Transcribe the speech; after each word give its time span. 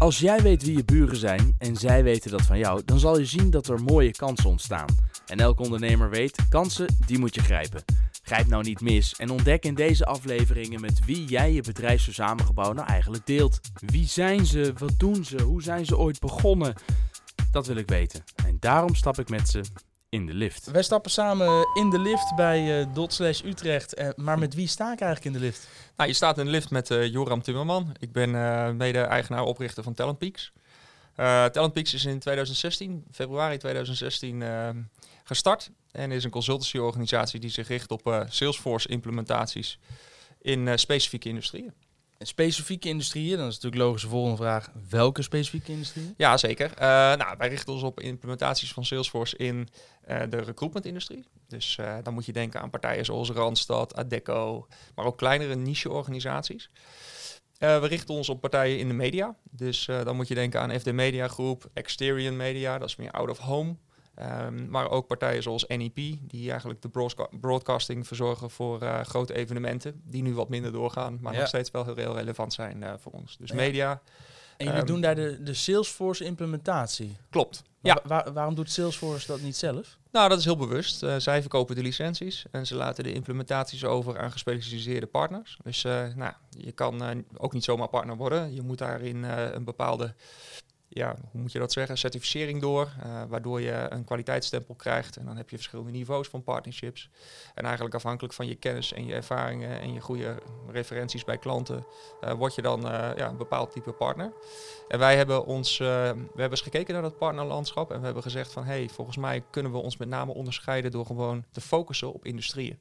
Als 0.00 0.18
jij 0.18 0.42
weet 0.42 0.62
wie 0.62 0.76
je 0.76 0.84
buren 0.84 1.16
zijn 1.16 1.54
en 1.58 1.76
zij 1.76 2.02
weten 2.02 2.30
dat 2.30 2.42
van 2.42 2.58
jou, 2.58 2.82
dan 2.84 2.98
zal 2.98 3.18
je 3.18 3.24
zien 3.24 3.50
dat 3.50 3.68
er 3.68 3.82
mooie 3.82 4.10
kansen 4.10 4.50
ontstaan. 4.50 4.86
En 5.26 5.40
elke 5.40 5.62
ondernemer 5.62 6.10
weet, 6.10 6.46
kansen, 6.48 6.96
die 7.06 7.18
moet 7.18 7.34
je 7.34 7.40
grijpen. 7.40 7.84
Grijp 8.22 8.46
nou 8.46 8.62
niet 8.62 8.80
mis 8.80 9.14
en 9.14 9.30
ontdek 9.30 9.64
in 9.64 9.74
deze 9.74 10.04
afleveringen 10.04 10.80
met 10.80 11.04
wie 11.04 11.24
jij 11.24 11.52
je 11.52 11.62
bedrijfsverzamelgebouw 11.62 12.72
nou 12.72 12.88
eigenlijk 12.88 13.26
deelt. 13.26 13.60
Wie 13.80 14.06
zijn 14.06 14.46
ze? 14.46 14.72
Wat 14.78 14.98
doen 14.98 15.24
ze? 15.24 15.42
Hoe 15.42 15.62
zijn 15.62 15.86
ze 15.86 15.98
ooit 15.98 16.20
begonnen? 16.20 16.74
Dat 17.52 17.66
wil 17.66 17.76
ik 17.76 17.88
weten. 17.88 18.24
En 18.46 18.56
daarom 18.60 18.94
stap 18.94 19.18
ik 19.18 19.28
met 19.28 19.48
ze 19.48 19.60
in 20.10 20.26
de 20.26 20.34
lift. 20.34 20.70
Wij 20.70 20.82
stappen 20.82 21.10
samen 21.10 21.68
in 21.74 21.90
de 21.90 21.98
lift 21.98 22.34
bij 22.36 22.80
uh, 22.80 22.94
Dot 22.94 23.12
Slash 23.12 23.42
Utrecht. 23.44 24.00
Uh, 24.00 24.08
maar 24.16 24.38
met 24.38 24.54
wie 24.54 24.66
sta 24.66 24.92
ik 24.92 25.00
eigenlijk 25.00 25.24
in 25.24 25.40
de 25.40 25.46
lift? 25.46 25.68
Nou, 25.96 26.08
je 26.08 26.14
staat 26.14 26.38
in 26.38 26.44
de 26.44 26.50
lift 26.50 26.70
met 26.70 26.90
uh, 26.90 27.06
Joram 27.06 27.42
Timmerman. 27.42 27.96
Ik 27.98 28.12
ben 28.12 28.30
mede-eigenaar 28.76 29.44
oprichter 29.44 29.82
van 29.82 29.94
Talent 29.94 30.18
Peaks. 30.18 30.52
Talent 31.52 31.72
Peaks 31.72 31.94
is 31.94 32.04
in 32.04 32.18
2016, 32.18 33.04
februari 33.12 33.56
2016, 33.56 34.44
gestart. 35.24 35.70
En 35.90 36.12
is 36.12 36.24
een 36.24 36.30
consultancyorganisatie 36.30 37.40
die 37.40 37.50
zich 37.50 37.68
richt 37.68 37.90
op 37.90 38.24
Salesforce 38.28 38.88
implementaties 38.88 39.78
in 40.40 40.78
specifieke 40.78 41.28
industrieën 41.28 41.72
specifieke 42.26 42.88
industrieën, 42.88 43.36
dan 43.36 43.46
is 43.46 43.54
natuurlijk 43.54 43.82
logische 43.82 44.08
volgende 44.08 44.36
vraag. 44.36 44.70
Welke 44.88 45.22
specifieke 45.22 45.72
industrieën? 45.72 46.14
Ja, 46.16 46.36
zeker. 46.36 46.70
Uh, 46.70 46.78
nou, 47.16 47.34
wij 47.38 47.48
richten 47.48 47.72
ons 47.72 47.82
op 47.82 48.00
implementaties 48.00 48.72
van 48.72 48.84
Salesforce 48.84 49.36
in 49.36 49.68
uh, 50.08 50.22
de 50.28 50.36
recruitment-industrie. 50.36 51.24
Dus 51.48 51.76
uh, 51.80 51.96
dan 52.02 52.14
moet 52.14 52.26
je 52.26 52.32
denken 52.32 52.60
aan 52.60 52.70
partijen 52.70 53.04
zoals 53.04 53.30
Randstad, 53.30 53.94
Adecco, 53.94 54.66
maar 54.94 55.04
ook 55.04 55.16
kleinere 55.18 55.54
niche-organisaties. 55.54 56.70
we 57.58 57.86
richten 57.86 58.14
ons 58.14 58.28
op 58.28 58.40
partijen 58.40 58.78
in 58.78 58.88
de 58.88 58.94
media. 58.94 59.36
Dus 59.50 59.84
dan 60.04 60.16
moet 60.16 60.28
je 60.28 60.34
denken 60.34 60.60
aan 60.60 60.80
FD 60.80 60.92
Media 60.92 61.28
Groep, 61.28 61.70
Exterior 61.72 62.32
Media, 62.32 62.78
dat 62.78 62.88
is 62.88 62.96
meer 62.96 63.10
out 63.10 63.30
of 63.30 63.38
home. 63.38 63.76
Um, 64.22 64.70
maar 64.70 64.90
ook 64.90 65.06
partijen 65.06 65.42
zoals 65.42 65.66
NEP, 65.66 65.94
die 66.20 66.50
eigenlijk 66.50 66.82
de 66.82 66.88
broadcasting 67.40 68.06
verzorgen 68.06 68.50
voor 68.50 68.82
uh, 68.82 69.00
grote 69.00 69.34
evenementen, 69.34 70.00
die 70.04 70.22
nu 70.22 70.34
wat 70.34 70.48
minder 70.48 70.72
doorgaan, 70.72 71.18
maar 71.20 71.34
nog 71.34 71.46
steeds 71.46 71.70
wel 71.70 71.84
heel, 71.84 72.16
relevant 72.16 72.52
zijn 72.52 72.82
uh, 72.82 72.92
voor 72.98 73.12
ons. 73.12 73.36
Dus 73.36 73.52
media. 73.52 74.02
En 74.56 74.66
jullie 74.66 74.80
um, 74.80 74.86
doen 74.86 75.00
daar 75.00 75.14
de, 75.14 75.42
de 75.42 75.54
Salesforce 75.54 76.24
implementatie? 76.24 77.16
Klopt. 77.30 77.62
ja. 77.80 78.00
Waar, 78.04 78.32
waarom 78.32 78.54
doet 78.54 78.70
Salesforce 78.70 79.26
dat 79.26 79.40
niet 79.40 79.56
zelf? 79.56 79.98
Nou, 80.12 80.28
dat 80.28 80.38
is 80.38 80.44
heel 80.44 80.56
bewust. 80.56 81.02
Uh, 81.02 81.14
zij 81.18 81.40
verkopen 81.40 81.74
de 81.74 81.82
licenties 81.82 82.44
en 82.50 82.66
ze 82.66 82.74
laten 82.74 83.04
de 83.04 83.12
implementaties 83.12 83.84
over 83.84 84.18
aan 84.18 84.32
gespecialiseerde 84.32 85.06
partners. 85.06 85.58
Dus 85.62 85.82
nou, 86.14 86.32
je 86.50 86.72
kan 86.72 87.24
ook 87.36 87.52
niet 87.52 87.64
zomaar 87.64 87.88
partner 87.88 88.16
worden. 88.16 88.54
Je 88.54 88.62
moet 88.62 88.78
daarin 88.78 89.22
een 89.22 89.64
bepaalde 89.64 90.14
ja, 90.92 91.16
hoe 91.30 91.40
moet 91.40 91.52
je 91.52 91.58
dat 91.58 91.72
zeggen, 91.72 91.98
certificering 91.98 92.60
door, 92.60 92.92
uh, 93.04 93.22
waardoor 93.28 93.60
je 93.60 93.86
een 93.88 94.04
kwaliteitsstempel 94.04 94.74
krijgt. 94.74 95.16
En 95.16 95.24
dan 95.24 95.36
heb 95.36 95.50
je 95.50 95.56
verschillende 95.56 95.90
niveaus 95.90 96.28
van 96.28 96.42
partnerships. 96.42 97.10
En 97.54 97.64
eigenlijk 97.64 97.94
afhankelijk 97.94 98.34
van 98.34 98.46
je 98.46 98.54
kennis 98.54 98.92
en 98.92 99.06
je 99.06 99.14
ervaringen 99.14 99.80
en 99.80 99.92
je 99.92 100.00
goede 100.00 100.42
referenties 100.68 101.24
bij 101.24 101.38
klanten, 101.38 101.86
uh, 102.24 102.32
word 102.32 102.54
je 102.54 102.62
dan 102.62 102.86
uh, 102.86 103.10
ja, 103.16 103.28
een 103.28 103.36
bepaald 103.36 103.72
type 103.72 103.92
partner. 103.92 104.32
En 104.88 104.98
wij 104.98 105.16
hebben 105.16 105.44
ons, 105.44 105.78
we 105.78 105.84
hebben 105.84 106.50
eens 106.50 106.60
gekeken 106.60 106.92
naar 106.92 107.02
dat 107.02 107.18
partnerlandschap 107.18 107.90
en 107.90 107.98
we 107.98 108.04
hebben 108.04 108.22
gezegd 108.22 108.52
van, 108.52 108.64
hey, 108.64 108.88
volgens 108.88 109.16
mij 109.16 109.44
kunnen 109.50 109.72
we 109.72 109.78
ons 109.78 109.96
met 109.96 110.08
name 110.08 110.34
onderscheiden 110.34 110.90
door 110.90 111.06
gewoon 111.06 111.44
te 111.52 111.60
focussen 111.60 112.12
op 112.12 112.24
industrieën. 112.24 112.78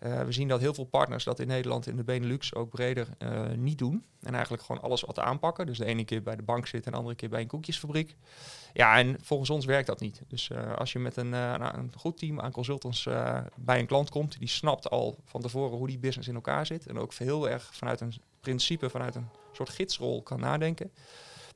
Uh, 0.00 0.22
we 0.22 0.32
zien 0.32 0.48
dat 0.48 0.60
heel 0.60 0.74
veel 0.74 0.84
partners 0.84 1.24
dat 1.24 1.38
in 1.38 1.46
Nederland 1.46 1.86
in 1.86 1.96
de 1.96 2.04
Benelux 2.04 2.54
ook 2.54 2.70
breder 2.70 3.08
uh, 3.18 3.50
niet 3.56 3.78
doen. 3.78 4.04
En 4.20 4.32
eigenlijk 4.32 4.62
gewoon 4.62 4.82
alles 4.82 5.00
wat 5.00 5.18
aanpakken. 5.18 5.66
Dus 5.66 5.78
de 5.78 5.84
ene 5.84 6.04
keer 6.04 6.22
bij 6.22 6.36
de 6.36 6.42
bank 6.42 6.66
zit 6.66 6.86
en 6.86 6.92
de 6.92 6.98
andere 6.98 7.16
keer 7.16 7.28
bij 7.28 7.40
een 7.40 7.46
koekjesfabriek. 7.46 8.16
Ja, 8.72 8.98
en 8.98 9.16
volgens 9.22 9.50
ons 9.50 9.64
werkt 9.64 9.86
dat 9.86 10.00
niet. 10.00 10.22
Dus 10.28 10.48
uh, 10.48 10.74
als 10.74 10.92
je 10.92 10.98
met 10.98 11.16
een, 11.16 11.28
nou, 11.28 11.78
een, 11.78 11.92
goed 11.96 12.18
team 12.18 12.40
aan 12.40 12.52
consultants 12.52 13.08
bij 13.56 13.78
een 13.78 13.86
klant 13.86 14.10
komt, 14.10 14.38
die 14.38 14.48
snapt 14.48 14.90
al 14.90 15.18
van 15.24 15.40
tevoren 15.40 15.78
hoe 15.78 15.86
die 15.86 15.98
business 15.98 16.28
in 16.28 16.34
elkaar 16.34 16.66
zit. 16.66 16.86
En 16.86 16.98
ook 16.98 17.14
heel 17.14 17.48
erg 17.48 17.74
vanuit 17.74 18.00
een 18.00 18.14
principe, 18.40 18.90
vanuit 18.90 19.14
een 19.14 19.28
soort 19.52 19.68
gidsrol 19.68 20.22
kan 20.22 20.40
nadenken. 20.40 20.92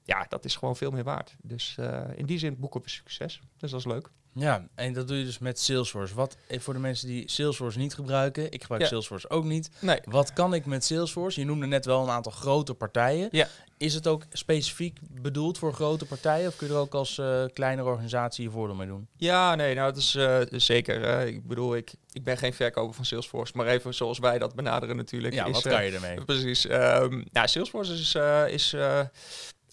Ja, 0.04 0.26
dat 0.28 0.44
is 0.44 0.56
gewoon 0.56 0.76
veel 0.76 0.90
meer 0.90 1.04
waard. 1.04 1.36
Dus 1.42 1.78
in 2.14 2.26
die 2.26 2.38
zin 2.38 2.56
boeken 2.58 2.82
we 2.82 2.88
succes. 2.88 3.40
Dus 3.56 3.70
dat 3.70 3.80
is 3.80 3.86
leuk. 3.86 4.10
Ja, 4.32 4.66
en 4.74 4.92
dat 4.92 5.08
doe 5.08 5.18
je 5.18 5.24
dus 5.24 5.38
met 5.38 5.60
Salesforce. 5.60 6.14
Wat 6.14 6.36
eh, 6.46 6.60
voor 6.60 6.74
de 6.74 6.80
mensen 6.80 7.06
die 7.08 7.30
Salesforce 7.30 7.78
niet 7.78 7.94
gebruiken, 7.94 8.52
ik 8.52 8.62
gebruik 8.62 8.86
Salesforce 8.86 9.30
ook 9.30 9.44
niet. 9.44 9.70
Nee. 9.80 10.00
Wat 10.04 10.32
kan 10.32 10.54
ik 10.54 10.66
met 10.66 10.84
Salesforce? 10.84 11.40
Je 11.40 11.46
noemde 11.46 11.66
net 11.66 11.84
wel 11.84 12.02
een 12.02 12.10
aantal 12.10 12.32
grote 12.32 12.74
partijen. 12.74 13.28
Ja. 13.30 13.48
Is 13.76 13.94
het 13.94 14.06
ook 14.06 14.22
specifiek 14.32 14.98
bedoeld 15.10 15.58
voor 15.58 15.72
grote 15.72 16.06
partijen 16.06 16.48
of 16.48 16.56
kun 16.56 16.66
je 16.66 16.72
er 16.72 16.78
ook 16.78 16.94
als 16.94 17.18
uh, 17.18 17.44
kleinere 17.52 17.88
organisatie 17.88 18.44
je 18.44 18.50
voordeel 18.50 18.76
mee 18.76 18.86
doen? 18.86 19.08
Ja, 19.16 19.54
nee, 19.54 19.74
nou 19.74 19.92
dat 19.92 20.00
is 20.00 20.14
uh, 20.14 20.40
zeker. 20.50 21.26
ik 21.26 21.46
bedoel, 21.46 21.76
ik, 21.76 21.92
ik 22.12 22.24
ben 22.24 22.36
geen 22.36 22.54
verkoper 22.54 22.94
van 22.94 23.04
Salesforce, 23.04 23.52
maar 23.56 23.66
even 23.66 23.94
zoals 23.94 24.18
wij 24.18 24.38
dat 24.38 24.54
benaderen 24.54 24.96
natuurlijk. 24.96 25.34
Ja, 25.34 25.44
is, 25.44 25.52
wat 25.52 25.62
kan 25.62 25.84
je 25.84 25.92
ermee? 25.92 26.24
Precies. 26.24 26.68
Um, 26.70 27.24
ja, 27.32 27.46
Salesforce 27.46 27.92
is, 27.92 28.14
is 28.54 28.74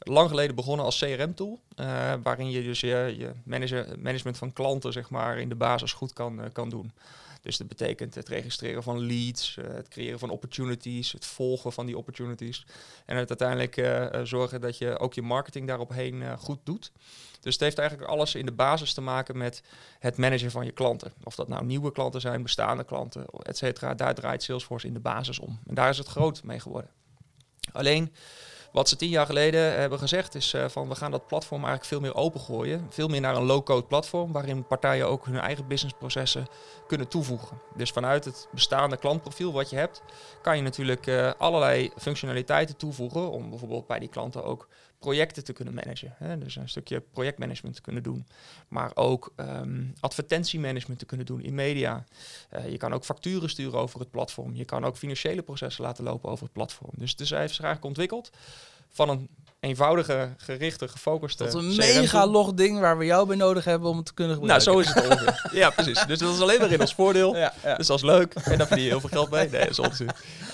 lang 0.07 0.29
geleden 0.29 0.55
begonnen 0.55 0.85
als 0.85 0.99
CRM-tool, 0.99 1.59
eh, 1.75 2.13
waarin 2.23 2.49
je 2.49 2.63
dus 2.63 2.79
je, 2.79 3.15
je 3.17 3.31
manager, 3.43 3.99
management 3.99 4.37
van 4.37 4.53
klanten 4.53 4.93
zeg 4.93 5.09
maar, 5.09 5.39
in 5.39 5.49
de 5.49 5.55
basis 5.55 5.93
goed 5.93 6.13
kan, 6.13 6.39
uh, 6.39 6.45
kan 6.51 6.69
doen. 6.69 6.91
Dus 7.41 7.57
dat 7.57 7.67
betekent 7.67 8.15
het 8.15 8.27
registreren 8.27 8.83
van 8.83 8.99
leads, 8.99 9.55
uh, 9.59 9.65
het 9.67 9.87
creëren 9.87 10.19
van 10.19 10.29
opportunities, 10.29 11.11
het 11.11 11.25
volgen 11.25 11.71
van 11.71 11.85
die 11.85 11.97
opportunities. 11.97 12.65
En 13.05 13.17
het 13.17 13.29
uiteindelijk 13.41 14.07
zorgen 14.27 14.61
dat 14.61 14.77
je 14.77 14.99
ook 14.99 15.13
je 15.13 15.21
marketing 15.21 15.67
daaropheen 15.67 16.37
goed 16.37 16.59
doet. 16.63 16.91
Dus 17.39 17.53
het 17.53 17.63
heeft 17.63 17.77
eigenlijk 17.77 18.09
alles 18.09 18.35
in 18.35 18.45
de 18.45 18.51
basis 18.51 18.93
te 18.93 19.01
maken 19.01 19.37
met 19.37 19.61
het 19.99 20.17
managen 20.17 20.51
van 20.51 20.65
je 20.65 20.71
klanten. 20.71 21.13
Of 21.23 21.35
dat 21.35 21.47
nou 21.47 21.65
nieuwe 21.65 21.91
klanten 21.91 22.21
zijn, 22.21 22.43
bestaande 22.43 22.83
klanten, 22.83 23.25
et 23.41 23.57
cetera. 23.57 23.93
Daar 23.93 24.15
draait 24.15 24.43
Salesforce 24.43 24.87
in 24.87 24.93
de 24.93 24.99
basis 24.99 25.39
om. 25.39 25.59
En 25.67 25.75
daar 25.75 25.89
is 25.89 25.97
het 25.97 26.07
groot 26.07 26.43
mee 26.43 26.59
geworden. 26.59 26.91
Alleen 27.71 28.13
wat 28.71 28.89
ze 28.89 28.95
tien 28.95 29.09
jaar 29.09 29.25
geleden 29.25 29.79
hebben 29.79 29.99
gezegd 29.99 30.35
is 30.35 30.53
uh, 30.53 30.65
van 30.67 30.89
we 30.89 30.95
gaan 30.95 31.11
dat 31.11 31.27
platform 31.27 31.59
eigenlijk 31.59 31.89
veel 31.89 31.99
meer 31.99 32.15
opengooien. 32.15 32.87
Veel 32.89 33.07
meer 33.07 33.21
naar 33.21 33.35
een 33.35 33.43
low-code 33.43 33.87
platform 33.87 34.31
waarin 34.31 34.67
partijen 34.67 35.07
ook 35.07 35.25
hun 35.25 35.39
eigen 35.39 35.67
businessprocessen 35.67 36.47
kunnen 36.87 37.07
toevoegen. 37.07 37.59
Dus 37.75 37.91
vanuit 37.91 38.25
het 38.25 38.47
bestaande 38.51 38.97
klantprofiel 38.97 39.53
wat 39.53 39.69
je 39.69 39.75
hebt, 39.75 40.01
kan 40.41 40.55
je 40.55 40.63
natuurlijk 40.63 41.07
uh, 41.07 41.31
allerlei 41.37 41.91
functionaliteiten 41.97 42.77
toevoegen 42.77 43.31
om 43.31 43.49
bijvoorbeeld 43.49 43.87
bij 43.87 43.99
die 43.99 44.09
klanten 44.09 44.43
ook 44.43 44.67
projecten 44.99 45.43
te 45.43 45.53
kunnen 45.53 45.73
managen. 45.73 46.13
Hè? 46.17 46.37
Dus 46.37 46.55
een 46.55 46.69
stukje 46.69 46.99
projectmanagement 46.99 47.75
te 47.75 47.81
kunnen 47.81 48.03
doen. 48.03 48.27
Maar 48.67 48.91
ook 48.93 49.33
um, 49.35 49.93
advertentiemanagement 49.99 50.99
te 50.99 51.05
kunnen 51.05 51.25
doen 51.25 51.41
in 51.41 51.55
media. 51.55 52.05
Uh, 52.53 52.69
je 52.69 52.77
kan 52.77 52.93
ook 52.93 53.05
facturen 53.05 53.49
sturen 53.49 53.79
over 53.79 53.99
het 53.99 54.11
platform. 54.11 54.55
Je 54.55 54.65
kan 54.65 54.85
ook 54.85 54.97
financiële 54.97 55.41
processen 55.41 55.83
laten 55.83 56.03
lopen 56.03 56.29
over 56.29 56.43
het 56.43 56.53
platform. 56.53 56.91
Dus, 56.95 57.15
heeft 57.17 57.29
zich 57.29 57.39
eigenlijk 57.39 57.85
ontwikkeld 57.85 58.31
van 58.89 59.09
een 59.09 59.29
eenvoudige, 59.59 60.29
gerichte, 60.37 60.87
gefocuste. 60.87 61.43
Dat 61.43 61.53
een 61.53 61.75
mega 61.75 62.27
log 62.27 62.53
ding 62.53 62.79
waar 62.79 62.97
we 62.97 63.05
jou 63.05 63.27
bij 63.27 63.35
nodig 63.35 63.65
hebben 63.65 63.89
om 63.89 63.97
het 63.97 64.05
te 64.05 64.13
kunnen 64.13 64.35
gebruiken. 64.35 64.73
Nou, 64.73 64.83
zo 64.83 64.89
is 64.89 64.95
het 64.95 65.09
ongeveer. 65.09 65.49
ja, 65.61 65.69
precies. 65.69 66.05
Dus 66.05 66.19
dat 66.19 66.33
is 66.33 66.41
alleen 66.41 66.59
maar 66.59 66.71
in 66.71 66.81
ons 66.81 66.93
voordeel. 66.93 67.35
Ja, 67.35 67.53
ja. 67.63 67.75
Dus 67.75 67.87
dat 67.87 67.97
is 67.97 68.03
leuk. 68.03 68.33
En 68.33 68.57
daar 68.57 68.67
verdien 68.67 68.85
je 68.85 68.91
heel 68.91 68.99
veel 68.99 69.09
geld 69.09 69.29
mee. 69.29 69.49
Nee, 69.49 69.59
dat 69.59 69.69
is 69.69 69.79
onzin. 69.79 70.09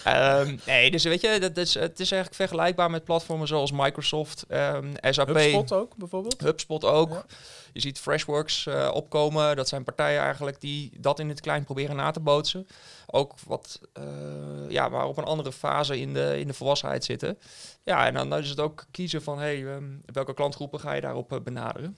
Um, 0.08 0.60
nee, 0.66 0.92
dus 0.92 1.04
weet 1.04 1.22
je, 1.22 1.40
dat 1.40 1.58
is, 1.58 1.74
het 1.74 2.00
is 2.00 2.12
eigenlijk 2.12 2.36
vergelijkbaar 2.36 2.90
met 2.90 3.04
platformen 3.04 3.48
zoals 3.48 3.72
Microsoft, 3.72 4.46
um, 4.50 4.94
SAP. 5.02 5.28
HubSpot 5.28 5.72
ook, 5.72 5.96
bijvoorbeeld? 5.96 6.42
HubSpot 6.42 6.86
ook. 6.86 7.26
Je 7.74 7.80
ziet 7.80 8.00
Freshworks 8.00 8.66
uh, 8.66 8.90
opkomen. 8.94 9.56
Dat 9.56 9.68
zijn 9.68 9.84
partijen 9.84 10.22
eigenlijk 10.22 10.62
die 10.62 10.92
dat 11.00 11.20
in 11.20 11.30
het 11.30 11.42
klein 11.42 11.64
proberen 11.64 11.96
na 11.96 12.12
te 12.12 12.20
bootsen. 12.20 12.68
Ook 13.08 13.36
wat, 13.46 13.82
uh, 13.98 14.70
ja, 14.70 14.90
maar 14.90 15.08
op 15.08 15.18
een 15.18 15.24
andere 15.24 15.52
fase 15.52 16.00
in 16.00 16.14
de, 16.14 16.40
in 16.40 16.48
de 16.48 16.54
volwassenheid 16.54 17.04
zitten. 17.04 17.38
Ja, 17.84 18.06
en 18.06 18.14
dan 18.14 18.38
is 18.40 18.50
het 18.50 18.60
ook 18.60 18.86
kiezen 18.92 19.24
van 19.24 19.40
hey, 19.40 19.64
um, 19.64 20.02
welke 20.06 20.34
klantgroepen 20.34 20.80
ga 20.80 20.94
je 20.94 21.02
daarop 21.02 21.34
uh, 21.34 21.40
benaderen. 21.40 21.98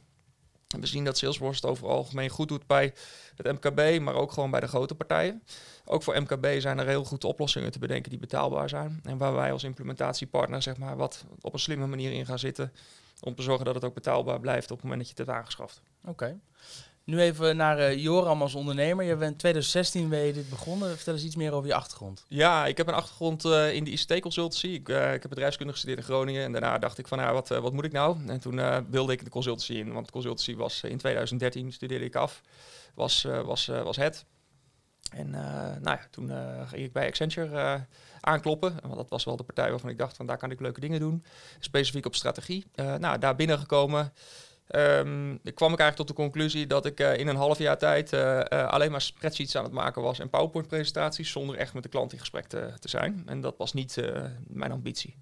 En 0.67 0.81
we 0.81 0.87
zien 0.87 1.03
dat 1.03 1.17
Salesforce 1.17 1.61
het 1.61 1.69
over 1.69 1.87
algemeen 1.87 2.29
goed 2.29 2.47
doet 2.47 2.67
bij 2.67 2.93
het 3.35 3.51
MKB, 3.51 3.99
maar 3.99 4.13
ook 4.13 4.31
gewoon 4.31 4.51
bij 4.51 4.59
de 4.59 4.67
grote 4.67 4.95
partijen. 4.95 5.43
Ook 5.85 6.03
voor 6.03 6.21
MKB 6.21 6.45
zijn 6.59 6.77
er 6.77 6.87
heel 6.87 7.03
goed 7.03 7.23
oplossingen 7.23 7.71
te 7.71 7.79
bedenken 7.79 8.09
die 8.09 8.19
betaalbaar 8.19 8.69
zijn. 8.69 8.99
En 9.03 9.17
waar 9.17 9.33
wij 9.33 9.51
als 9.51 9.63
implementatiepartner 9.63 10.61
zeg 10.61 10.77
maar 10.77 10.97
wat 10.97 11.25
op 11.41 11.53
een 11.53 11.59
slimme 11.59 11.87
manier 11.87 12.11
in 12.11 12.25
gaan 12.25 12.39
zitten. 12.39 12.71
Om 13.25 13.35
te 13.35 13.41
zorgen 13.41 13.65
dat 13.65 13.75
het 13.75 13.83
ook 13.83 13.93
betaalbaar 13.93 14.39
blijft 14.39 14.71
op 14.71 14.77
het 14.77 14.83
moment 14.83 14.99
dat 14.99 15.09
je 15.09 15.15
het 15.17 15.27
hebt 15.27 15.39
aangeschaft. 15.39 15.81
Oké. 16.05 16.39
Nu 17.03 17.19
even 17.19 17.57
naar 17.57 17.79
uh, 17.79 18.03
Joram 18.03 18.41
als 18.41 18.55
ondernemer. 18.55 19.05
Je 19.05 19.15
bent 19.15 19.31
in 19.31 19.37
2016 19.37 20.09
ben 20.09 20.19
je 20.19 20.33
dit 20.33 20.49
begonnen. 20.49 20.95
Vertel 20.95 21.13
eens 21.13 21.23
iets 21.23 21.35
meer 21.35 21.51
over 21.53 21.67
je 21.67 21.75
achtergrond. 21.75 22.25
Ja, 22.27 22.65
ik 22.65 22.77
heb 22.77 22.87
een 22.87 22.93
achtergrond 22.93 23.45
uh, 23.45 23.73
in 23.73 23.83
de 23.83 23.91
ICT-consultancy. 23.91 24.67
Ik, 24.67 24.89
uh, 24.89 25.13
ik 25.13 25.21
heb 25.21 25.29
bedrijfskunde 25.29 25.71
gestudeerd 25.71 25.99
in 25.99 26.05
Groningen. 26.05 26.43
En 26.43 26.51
daarna 26.51 26.77
dacht 26.77 26.97
ik 26.97 27.07
van, 27.07 27.17
nou, 27.17 27.33
wat, 27.33 27.47
wat 27.47 27.73
moet 27.73 27.85
ik 27.85 27.91
nou? 27.91 28.17
En 28.27 28.39
toen 28.39 28.89
wilde 28.89 29.13
ik 29.13 29.23
de 29.23 29.29
consultancy 29.29 29.73
in. 29.73 29.93
Want 29.93 30.11
consultancy 30.11 30.55
was 30.55 30.83
in 30.83 30.97
2013, 30.97 31.73
studeerde 31.73 32.05
ik 32.05 32.15
af, 32.15 32.41
was, 32.93 33.23
was, 33.23 33.65
was 33.65 33.95
het. 33.95 34.25
En 35.11 35.29
nou 35.29 35.83
ja, 35.83 36.01
toen 36.11 36.31
ging 36.67 36.83
ik 36.83 36.93
bij 36.93 37.07
Accenture 37.07 37.85
aankloppen. 38.21 38.75
Want 38.81 38.95
dat 38.95 39.09
was 39.09 39.23
wel 39.23 39.35
de 39.35 39.43
partij 39.43 39.69
waarvan 39.69 39.89
ik 39.89 39.97
dacht 39.97 40.15
van 40.15 40.25
daar 40.25 40.37
kan 40.37 40.51
ik 40.51 40.59
leuke 40.59 40.79
dingen 40.79 40.99
doen. 40.99 41.25
Specifiek 41.59 42.05
op 42.05 42.15
strategie. 42.15 42.65
nou, 42.75 43.19
daar 43.19 43.35
binnengekomen. 43.35 44.13
Um, 44.75 45.39
kwam 45.53 45.73
ik 45.73 45.79
eigenlijk 45.79 45.95
tot 45.95 46.07
de 46.07 46.13
conclusie 46.13 46.67
dat 46.67 46.85
ik 46.85 46.99
in 46.99 47.27
een 47.27 47.35
half 47.35 47.57
jaar 47.57 47.77
tijd 47.77 48.13
alleen 48.49 48.91
maar 48.91 49.01
spreadsheets 49.01 49.55
aan 49.55 49.63
het 49.63 49.73
maken 49.73 50.01
was 50.01 50.19
en 50.19 50.29
PowerPoint-presentaties 50.29 51.31
zonder 51.31 51.55
echt 51.55 51.73
met 51.73 51.83
de 51.83 51.89
klant 51.89 52.13
in 52.13 52.19
gesprek 52.19 52.45
te, 52.47 52.73
te 52.79 52.89
zijn. 52.89 53.23
En 53.25 53.41
dat 53.41 53.57
was 53.57 53.73
niet 53.73 54.01
mijn 54.47 54.71
ambitie. 54.71 55.15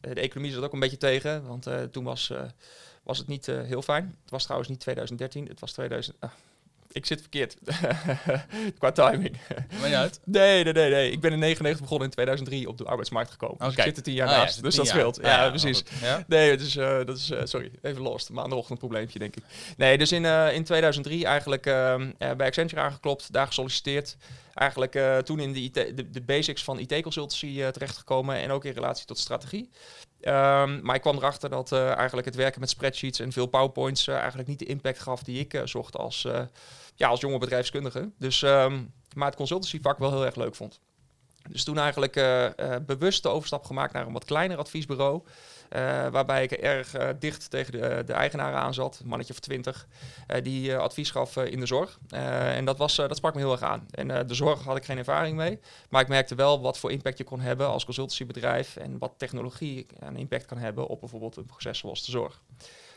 de 0.00 0.20
economie 0.20 0.52
zat 0.52 0.64
ook 0.64 0.72
een 0.72 0.80
beetje 0.80 0.96
tegen, 0.96 1.46
want 1.46 1.68
toen 1.90 2.04
was, 2.04 2.32
was 3.02 3.18
het 3.18 3.26
niet 3.26 3.46
heel 3.46 3.82
fijn. 3.82 4.16
Het 4.22 4.30
was 4.30 4.42
trouwens 4.42 4.70
niet 4.70 4.80
2013, 4.80 5.46
het 5.46 5.60
was 5.60 5.72
2000. 5.72 6.16
Ik 6.96 7.06
zit 7.06 7.20
verkeerd 7.20 7.56
qua 8.78 8.92
timing. 8.92 9.36
Maar 9.80 9.94
uit? 9.94 10.20
Nee, 10.24 10.64
nee, 10.64 10.72
nee, 10.72 10.90
nee. 10.90 11.10
Ik 11.10 11.20
ben 11.20 11.32
in 11.32 11.38
99 11.38 11.82
begonnen 11.82 12.06
in 12.06 12.12
2003 12.12 12.68
op 12.68 12.78
de 12.78 12.84
arbeidsmarkt 12.84 13.30
gekomen. 13.30 13.58
Dus 13.58 13.76
ik 13.76 13.82
zit 13.82 13.96
er 13.96 14.02
tien 14.02 14.14
jaar 14.14 14.28
oh, 14.28 14.36
naast. 14.36 14.62
dus 14.62 14.74
dat 14.74 14.86
scheelt. 14.86 15.18
Ja, 15.22 15.44
ja, 15.44 15.48
precies. 15.48 15.82
Ja? 16.02 16.24
Nee, 16.26 16.50
het 16.50 16.60
is, 16.60 16.76
uh, 16.76 16.96
dat 17.04 17.16
is 17.16 17.30
uh, 17.30 17.40
sorry, 17.44 17.70
even 17.82 18.02
los. 18.02 18.30
Maandagochtend 18.30 18.78
probleempje, 18.78 19.18
denk 19.18 19.36
ik. 19.36 19.42
Nee, 19.76 19.98
dus 19.98 20.12
in, 20.12 20.24
uh, 20.24 20.54
in 20.54 20.64
2003 20.64 21.24
eigenlijk 21.24 21.66
ehm, 21.66 22.10
bij 22.18 22.46
Accenture 22.46 22.80
aangeklopt, 22.80 23.32
daar 23.32 23.46
gesolliciteerd. 23.46 24.16
Eigenlijk 24.54 24.98
toen 25.24 25.40
in 25.40 25.52
de, 25.52 25.60
IT, 25.60 25.74
de, 25.74 26.10
de 26.10 26.20
basics 26.20 26.64
van 26.64 26.78
IT-consultancy 26.78 27.70
terechtgekomen 27.70 28.36
en 28.36 28.50
ook 28.50 28.64
in 28.64 28.72
relatie 28.72 29.06
tot 29.06 29.18
strategie. 29.18 29.70
Um, 30.26 30.80
maar 30.82 30.94
ik 30.94 31.00
kwam 31.00 31.16
erachter 31.16 31.50
dat 31.50 31.72
uh, 31.72 31.94
eigenlijk 31.94 32.26
het 32.26 32.34
werken 32.34 32.60
met 32.60 32.70
spreadsheets 32.70 33.18
en 33.18 33.32
veel 33.32 33.46
PowerPoints 33.46 34.06
uh, 34.08 34.16
eigenlijk 34.16 34.48
niet 34.48 34.58
de 34.58 34.64
impact 34.64 34.98
gaf 34.98 35.22
die 35.22 35.40
ik 35.40 35.54
uh, 35.54 35.62
zocht 35.64 35.96
als, 35.96 36.28
ja, 36.94 37.08
als 37.08 37.20
jonge 37.20 37.38
bedrijfskundige. 37.38 38.10
Dus, 38.18 38.42
um, 38.42 38.92
maar 39.14 39.26
het 39.26 39.36
consultancyvak 39.36 39.98
wel 39.98 40.10
heel 40.10 40.24
erg 40.24 40.36
leuk 40.36 40.54
vond. 40.54 40.80
Dus 41.48 41.64
toen 41.64 41.78
eigenlijk 41.78 42.14
bewust 42.86 43.22
de 43.22 43.28
overstap 43.28 43.64
gemaakt 43.64 43.92
naar 43.92 44.06
een 44.06 44.12
wat 44.12 44.24
kleiner 44.24 44.58
adviesbureau. 44.58 45.22
Uh, 45.70 46.08
waarbij 46.08 46.42
ik 46.42 46.52
erg 46.52 46.96
uh, 46.96 47.08
dicht 47.18 47.50
tegen 47.50 47.72
de, 47.72 48.02
de 48.06 48.12
eigenaren 48.12 48.58
aan 48.58 48.74
zat, 48.74 48.98
een 49.02 49.08
mannetje 49.08 49.34
20, 49.34 49.86
uh, 50.28 50.42
die 50.42 50.76
advies 50.76 51.10
gaf 51.10 51.36
in 51.36 51.60
de 51.60 51.66
zorg. 51.66 51.98
en 52.10 52.64
dat, 52.64 52.78
was, 52.78 52.96
dat 52.96 53.16
sprak 53.16 53.34
me 53.34 53.40
heel 53.40 53.52
erg 53.52 53.62
aan. 53.62 53.86
En 53.90 54.26
de 54.26 54.34
zorg 54.34 54.62
had 54.62 54.76
ik 54.76 54.84
geen 54.84 54.98
ervaring 54.98 55.36
mee, 55.36 55.60
maar 55.88 56.02
ik 56.02 56.08
merkte 56.08 56.34
wel 56.34 56.60
wat 56.60 56.78
voor 56.78 56.92
impact 56.92 57.18
je 57.18 57.24
kon 57.24 57.40
hebben 57.40 57.68
als 57.68 57.84
consultancybedrijf 57.84 58.76
en 58.76 58.98
wat 58.98 59.12
technologie 59.16 59.86
een 59.98 60.16
impact 60.16 60.46
kan 60.46 60.58
hebben 60.58 60.86
op 60.86 61.00
bijvoorbeeld 61.00 61.36
een 61.36 61.46
proces 61.46 61.78
zoals 61.78 62.04
de 62.04 62.10
zorg. 62.10 62.42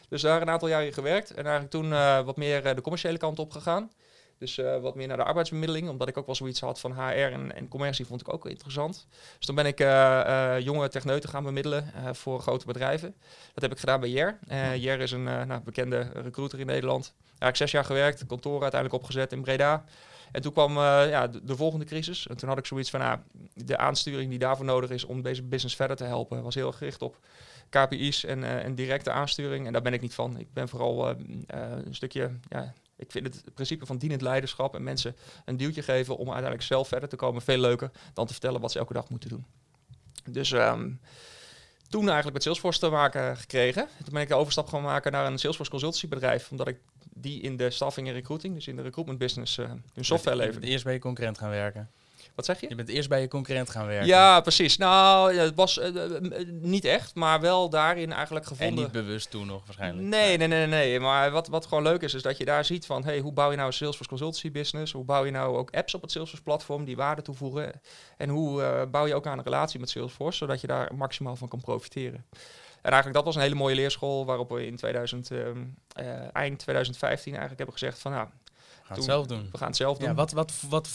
Dus 0.09 0.21
daar 0.21 0.41
een 0.41 0.49
aantal 0.49 0.67
jaren 0.67 0.93
gewerkt 0.93 1.29
en 1.29 1.43
eigenlijk 1.45 1.71
toen 1.71 1.89
wat 2.25 2.37
meer 2.37 2.75
de 2.75 2.81
commerciële 2.81 3.17
kant 3.17 3.39
op 3.39 3.51
gegaan. 3.51 3.91
Dus 4.39 4.57
uh, 4.57 4.77
wat 4.77 4.95
meer 4.95 5.07
naar 5.07 5.17
de 5.17 5.23
arbeidsbemiddeling, 5.23 5.89
omdat 5.89 6.07
ik 6.07 6.17
ook 6.17 6.25
wel 6.25 6.35
zoiets 6.35 6.59
had 6.59 6.79
van 6.79 6.93
HR 6.93 6.99
en, 7.11 7.55
en 7.55 7.67
commercie 7.67 8.05
vond 8.05 8.21
ik 8.21 8.33
ook 8.33 8.45
interessant. 8.45 9.07
Dus 9.37 9.45
toen 9.45 9.55
ben 9.55 9.65
ik 9.65 9.79
uh, 9.79 9.87
uh, 9.87 10.59
jonge 10.59 10.89
techneuten 10.89 11.29
gaan 11.29 11.43
bemiddelen 11.43 11.91
voor 12.11 12.39
grote 12.39 12.65
bedrijven. 12.65 13.15
Dat 13.53 13.63
heb 13.63 13.71
ik 13.71 13.79
gedaan 13.79 13.99
bij 13.99 14.09
Jer. 14.09 14.39
Jer 14.77 14.99
is 14.99 15.11
een 15.11 15.23
nou, 15.23 15.61
bekende 15.61 16.09
recruiter 16.13 16.59
in 16.59 16.65
Nederland. 16.65 17.13
Daar 17.23 17.33
heb 17.39 17.49
ik 17.49 17.55
zes 17.55 17.71
jaar 17.71 17.85
gewerkt, 17.85 18.25
kantoor 18.25 18.61
uiteindelijk 18.61 19.01
opgezet 19.01 19.31
in 19.31 19.41
Breda. 19.41 19.83
En 20.31 20.41
toen 20.41 20.51
kwam 20.51 20.73
ja, 20.77 21.27
de, 21.27 21.55
volgende 21.55 21.85
crisis. 21.85 22.27
En 22.27 22.37
toen 22.37 22.49
had 22.49 22.57
ik 22.57 22.65
zoiets 22.65 22.89
van, 22.89 22.99
nou, 22.99 23.19
de 23.53 23.77
aansturing 23.77 24.29
die 24.29 24.39
daarvoor 24.39 24.65
nodig 24.65 24.89
is 24.89 25.03
om 25.03 25.21
deze 25.21 25.43
business 25.43 25.75
verder 25.75 25.97
te 25.97 26.03
helpen, 26.03 26.43
was 26.43 26.55
heel 26.55 26.71
gericht 26.71 27.01
op 27.01 27.17
KPI's 27.69 28.25
en, 28.25 28.43
en 28.43 28.75
directe 28.75 29.11
aansturing. 29.11 29.65
En 29.65 29.73
daar 29.73 29.81
ben 29.81 29.93
ik 29.93 30.01
niet 30.01 30.13
van. 30.13 30.39
Ik 30.39 30.53
ben 30.53 30.69
vooral 30.69 31.09
een 31.09 31.95
stukje 31.95 32.31
ja, 32.49 32.73
ik 32.99 33.11
vind 33.11 33.25
het, 33.25 33.43
principe 33.53 33.85
van 33.85 33.97
dienend 33.97 34.21
leiderschap 34.21 34.75
en 34.75 34.83
mensen 34.83 35.15
een 35.45 35.57
duwtje 35.57 35.81
geven 35.81 36.17
om 36.17 36.25
uiteindelijk 36.25 36.63
zelf 36.63 36.87
verder 36.87 37.09
te 37.09 37.15
komen 37.15 37.41
veel 37.41 37.57
leuker 37.57 37.91
dan 38.13 38.25
te 38.25 38.31
vertellen 38.31 38.61
wat 38.61 38.71
ze 38.71 38.79
elke 38.79 38.93
dag 38.93 39.09
moeten 39.09 39.29
doen. 39.29 39.45
Dus 40.29 40.51
um, 40.51 40.99
toen 41.89 42.03
eigenlijk 42.03 42.33
met 42.33 42.43
Salesforce 42.43 42.79
te 42.79 42.89
maken 42.89 43.37
gekregen. 43.37 43.87
Toen 44.03 44.13
ben 44.13 44.21
ik 44.21 44.27
de 44.27 44.35
overstap 44.35 44.67
gaan 44.67 44.81
maken 44.81 45.11
naar 45.11 45.25
een 45.25 45.39
Salesforce 45.39 45.71
consultancybedrijf, 45.71 46.51
omdat 46.51 46.67
ik 46.67 46.77
die 47.13 47.41
in 47.41 47.57
de 47.57 47.69
staffing 47.69 48.07
en 48.07 48.13
recruiting, 48.13 48.53
dus 48.53 48.67
in 48.67 48.75
de 48.75 48.81
recruitment 48.81 49.19
business, 49.19 49.57
uh, 49.57 49.71
hun 49.93 50.05
software 50.05 50.37
leverde. 50.37 50.67
Eerst 50.67 50.83
bij 50.83 50.93
je 50.93 50.99
concurrent 50.99 51.37
gaan 51.37 51.49
werken. 51.49 51.89
Wat 52.35 52.45
zeg 52.45 52.59
je? 52.59 52.69
Je 52.69 52.75
bent 52.75 52.89
eerst 52.89 53.09
bij 53.09 53.21
je 53.21 53.27
concurrent 53.27 53.69
gaan 53.69 53.85
werken. 53.85 54.07
Ja, 54.07 54.41
precies. 54.41 54.77
Nou, 54.77 55.35
het 55.35 55.55
was 55.55 55.77
uh, 55.77 55.87
niet 56.49 56.85
echt, 56.85 57.15
maar 57.15 57.41
wel 57.41 57.69
daarin 57.69 58.11
eigenlijk 58.11 58.45
gevonden. 58.45 58.77
En 58.77 58.83
niet 58.83 58.91
bewust 58.91 59.29
toen 59.29 59.47
nog 59.47 59.65
waarschijnlijk. 59.65 60.07
Nee, 60.07 60.37
nee, 60.37 60.47
nee, 60.47 60.67
nee. 60.67 60.99
Maar 60.99 61.31
wat, 61.31 61.47
wat 61.47 61.65
gewoon 61.65 61.83
leuk 61.83 62.01
is, 62.01 62.13
is 62.13 62.21
dat 62.21 62.37
je 62.37 62.45
daar 62.45 62.65
ziet 62.65 62.85
van, 62.85 63.03
hey, 63.03 63.19
hoe 63.19 63.33
bouw 63.33 63.49
je 63.49 63.55
nou 63.55 63.67
een 63.67 63.73
Salesforce 63.73 64.09
consultancy 64.09 64.51
business? 64.51 64.91
Hoe 64.91 65.03
bouw 65.03 65.25
je 65.25 65.31
nou 65.31 65.57
ook 65.57 65.71
apps 65.71 65.93
op 65.93 66.01
het 66.01 66.11
Salesforce 66.11 66.43
platform 66.43 66.85
die 66.85 66.95
waarde 66.95 67.21
toevoegen? 67.21 67.81
En 68.17 68.29
hoe 68.29 68.61
uh, 68.61 68.81
bouw 68.91 69.05
je 69.05 69.15
ook 69.15 69.27
aan 69.27 69.37
een 69.37 69.43
relatie 69.43 69.79
met 69.79 69.89
Salesforce, 69.89 70.37
zodat 70.37 70.61
je 70.61 70.67
daar 70.67 70.95
maximaal 70.95 71.35
van 71.35 71.47
kan 71.47 71.61
profiteren? 71.61 72.25
En 72.81 72.91
eigenlijk 72.91 73.13
dat 73.13 73.25
was 73.25 73.35
een 73.35 73.41
hele 73.41 73.55
mooie 73.55 73.75
leerschool 73.75 74.25
waarop 74.25 74.49
we 74.49 74.65
in 74.65 74.75
2000, 74.75 75.31
uh, 75.31 75.39
eind 76.33 76.59
2015 76.59 77.31
eigenlijk 77.31 77.57
hebben 77.57 77.77
gezegd 77.77 77.99
van, 77.99 78.11
nou, 78.11 78.27
gaan 78.89 78.97
het 78.97 79.05
zelf 79.05 79.25
doen. 79.25 79.49
We 79.51 79.57
gaan 79.57 79.67
het 79.67 79.77
zelf 79.77 79.97
doen. 79.97 80.07
Ja, 80.07 80.13
wat, 80.13 80.31
wat, 80.31 80.53
wat 80.69 80.89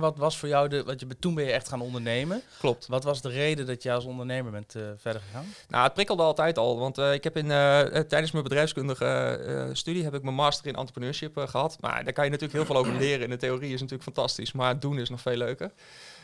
Wat 0.00 0.16
was 0.16 0.38
voor 0.38 0.48
jou 0.48 0.68
de... 0.68 0.84
Wat 0.84 1.00
je, 1.00 1.06
toen 1.18 1.34
ben 1.34 1.44
je 1.44 1.52
echt 1.52 1.68
gaan 1.68 1.80
ondernemen. 1.80 2.42
Klopt. 2.58 2.86
Wat 2.86 3.04
was 3.04 3.22
de 3.22 3.28
reden 3.28 3.66
dat 3.66 3.82
je 3.82 3.92
als 3.92 4.04
ondernemer 4.04 4.52
bent 4.52 4.74
uh, 4.74 4.82
verder 4.96 5.22
gegaan? 5.22 5.46
Nou, 5.68 5.84
het 5.84 5.94
prikkelde 5.94 6.22
altijd 6.22 6.58
al. 6.58 6.78
Want 6.78 6.98
uh, 6.98 7.12
ik 7.12 7.24
heb 7.24 7.36
in, 7.36 7.46
uh, 7.46 7.80
tijdens 7.80 8.30
mijn 8.30 8.44
bedrijfskundige 8.44 9.70
studie 9.72 10.04
heb 10.04 10.14
ik 10.14 10.22
mijn 10.22 10.34
master 10.34 10.66
in 10.66 10.74
entrepreneurship 10.74 11.36
gehad. 11.36 11.76
Maar 11.80 12.04
daar 12.04 12.12
kan 12.12 12.24
je 12.24 12.30
natuurlijk 12.30 12.58
heel 12.58 12.66
veel 12.66 12.76
over 12.76 12.98
leren. 12.98 13.24
En 13.24 13.30
de 13.30 13.36
theorie 13.36 13.72
is 13.72 13.80
natuurlijk 13.80 14.02
fantastisch. 14.02 14.52
Maar 14.52 14.68
het 14.68 14.82
doen 14.82 14.98
is 14.98 15.08
nog 15.08 15.20
veel 15.20 15.36
leuker. 15.36 15.70